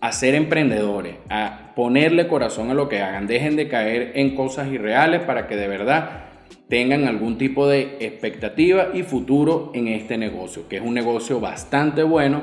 a 0.00 0.12
ser 0.12 0.34
emprendedores, 0.34 1.16
a 1.30 1.72
ponerle 1.74 2.28
corazón 2.28 2.70
a 2.70 2.74
lo 2.74 2.88
que 2.88 3.00
hagan, 3.00 3.26
dejen 3.26 3.56
de 3.56 3.68
caer 3.68 4.12
en 4.16 4.36
cosas 4.36 4.68
irreales 4.68 5.22
para 5.22 5.48
que 5.48 5.56
de 5.56 5.66
verdad 5.66 6.26
tengan 6.68 7.08
algún 7.08 7.38
tipo 7.38 7.66
de 7.66 7.96
expectativa 8.00 8.88
y 8.92 9.02
futuro 9.02 9.72
en 9.74 9.88
este 9.88 10.18
negocio, 10.18 10.68
que 10.68 10.76
es 10.76 10.82
un 10.82 10.94
negocio 10.94 11.40
bastante 11.40 12.02
bueno. 12.02 12.42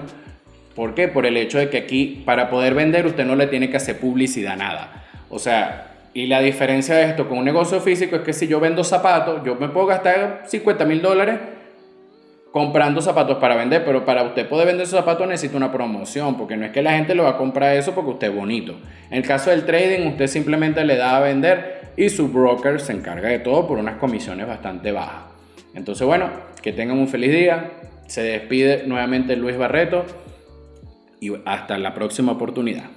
¿Por 0.75 0.95
qué? 0.95 1.07
Por 1.07 1.25
el 1.25 1.37
hecho 1.37 1.59
de 1.59 1.69
que 1.69 1.77
aquí 1.77 2.23
para 2.25 2.49
poder 2.49 2.73
vender 2.73 3.05
usted 3.05 3.25
no 3.25 3.35
le 3.35 3.47
tiene 3.47 3.69
que 3.69 3.77
hacer 3.77 3.99
publicidad 3.99 4.57
nada. 4.57 5.05
O 5.29 5.37
sea, 5.37 5.90
y 6.13 6.27
la 6.27 6.41
diferencia 6.41 6.95
de 6.95 7.05
esto 7.05 7.27
con 7.29 7.37
un 7.37 7.45
negocio 7.45 7.79
físico 7.79 8.17
es 8.17 8.21
que 8.21 8.33
si 8.33 8.47
yo 8.47 8.59
vendo 8.59 8.83
zapatos, 8.83 9.41
yo 9.45 9.55
me 9.55 9.69
puedo 9.69 9.87
gastar 9.87 10.43
50 10.45 10.85
mil 10.85 11.01
dólares 11.01 11.39
comprando 12.51 13.01
zapatos 13.01 13.37
para 13.37 13.55
vender, 13.55 13.85
pero 13.85 14.03
para 14.03 14.23
usted 14.23 14.47
poder 14.49 14.67
vender 14.67 14.83
esos 14.83 14.99
zapatos 14.99 15.25
necesita 15.25 15.55
una 15.55 15.71
promoción, 15.71 16.37
porque 16.37 16.57
no 16.57 16.65
es 16.65 16.71
que 16.71 16.81
la 16.81 16.91
gente 16.91 17.15
le 17.15 17.23
va 17.23 17.29
a 17.29 17.37
comprar 17.37 17.77
eso 17.77 17.93
porque 17.93 18.11
usted 18.11 18.27
es 18.27 18.35
bonito. 18.35 18.75
En 19.09 19.17
el 19.19 19.23
caso 19.23 19.51
del 19.51 19.65
trading, 19.65 20.07
usted 20.07 20.27
simplemente 20.27 20.83
le 20.83 20.97
da 20.97 21.15
a 21.15 21.21
vender 21.21 21.93
y 21.95 22.09
su 22.09 22.27
broker 22.27 22.81
se 22.81 22.91
encarga 22.91 23.29
de 23.29 23.39
todo 23.39 23.67
por 23.67 23.77
unas 23.77 23.95
comisiones 23.97 24.47
bastante 24.47 24.91
bajas. 24.91 25.23
Entonces, 25.73 26.05
bueno, 26.05 26.29
que 26.61 26.73
tengan 26.73 26.99
un 26.99 27.07
feliz 27.07 27.31
día. 27.31 27.71
Se 28.07 28.21
despide 28.23 28.83
nuevamente 28.85 29.37
Luis 29.37 29.57
Barreto 29.57 30.05
y 31.21 31.31
hasta 31.45 31.77
la 31.77 31.93
próxima 31.93 32.33
oportunidad. 32.33 32.89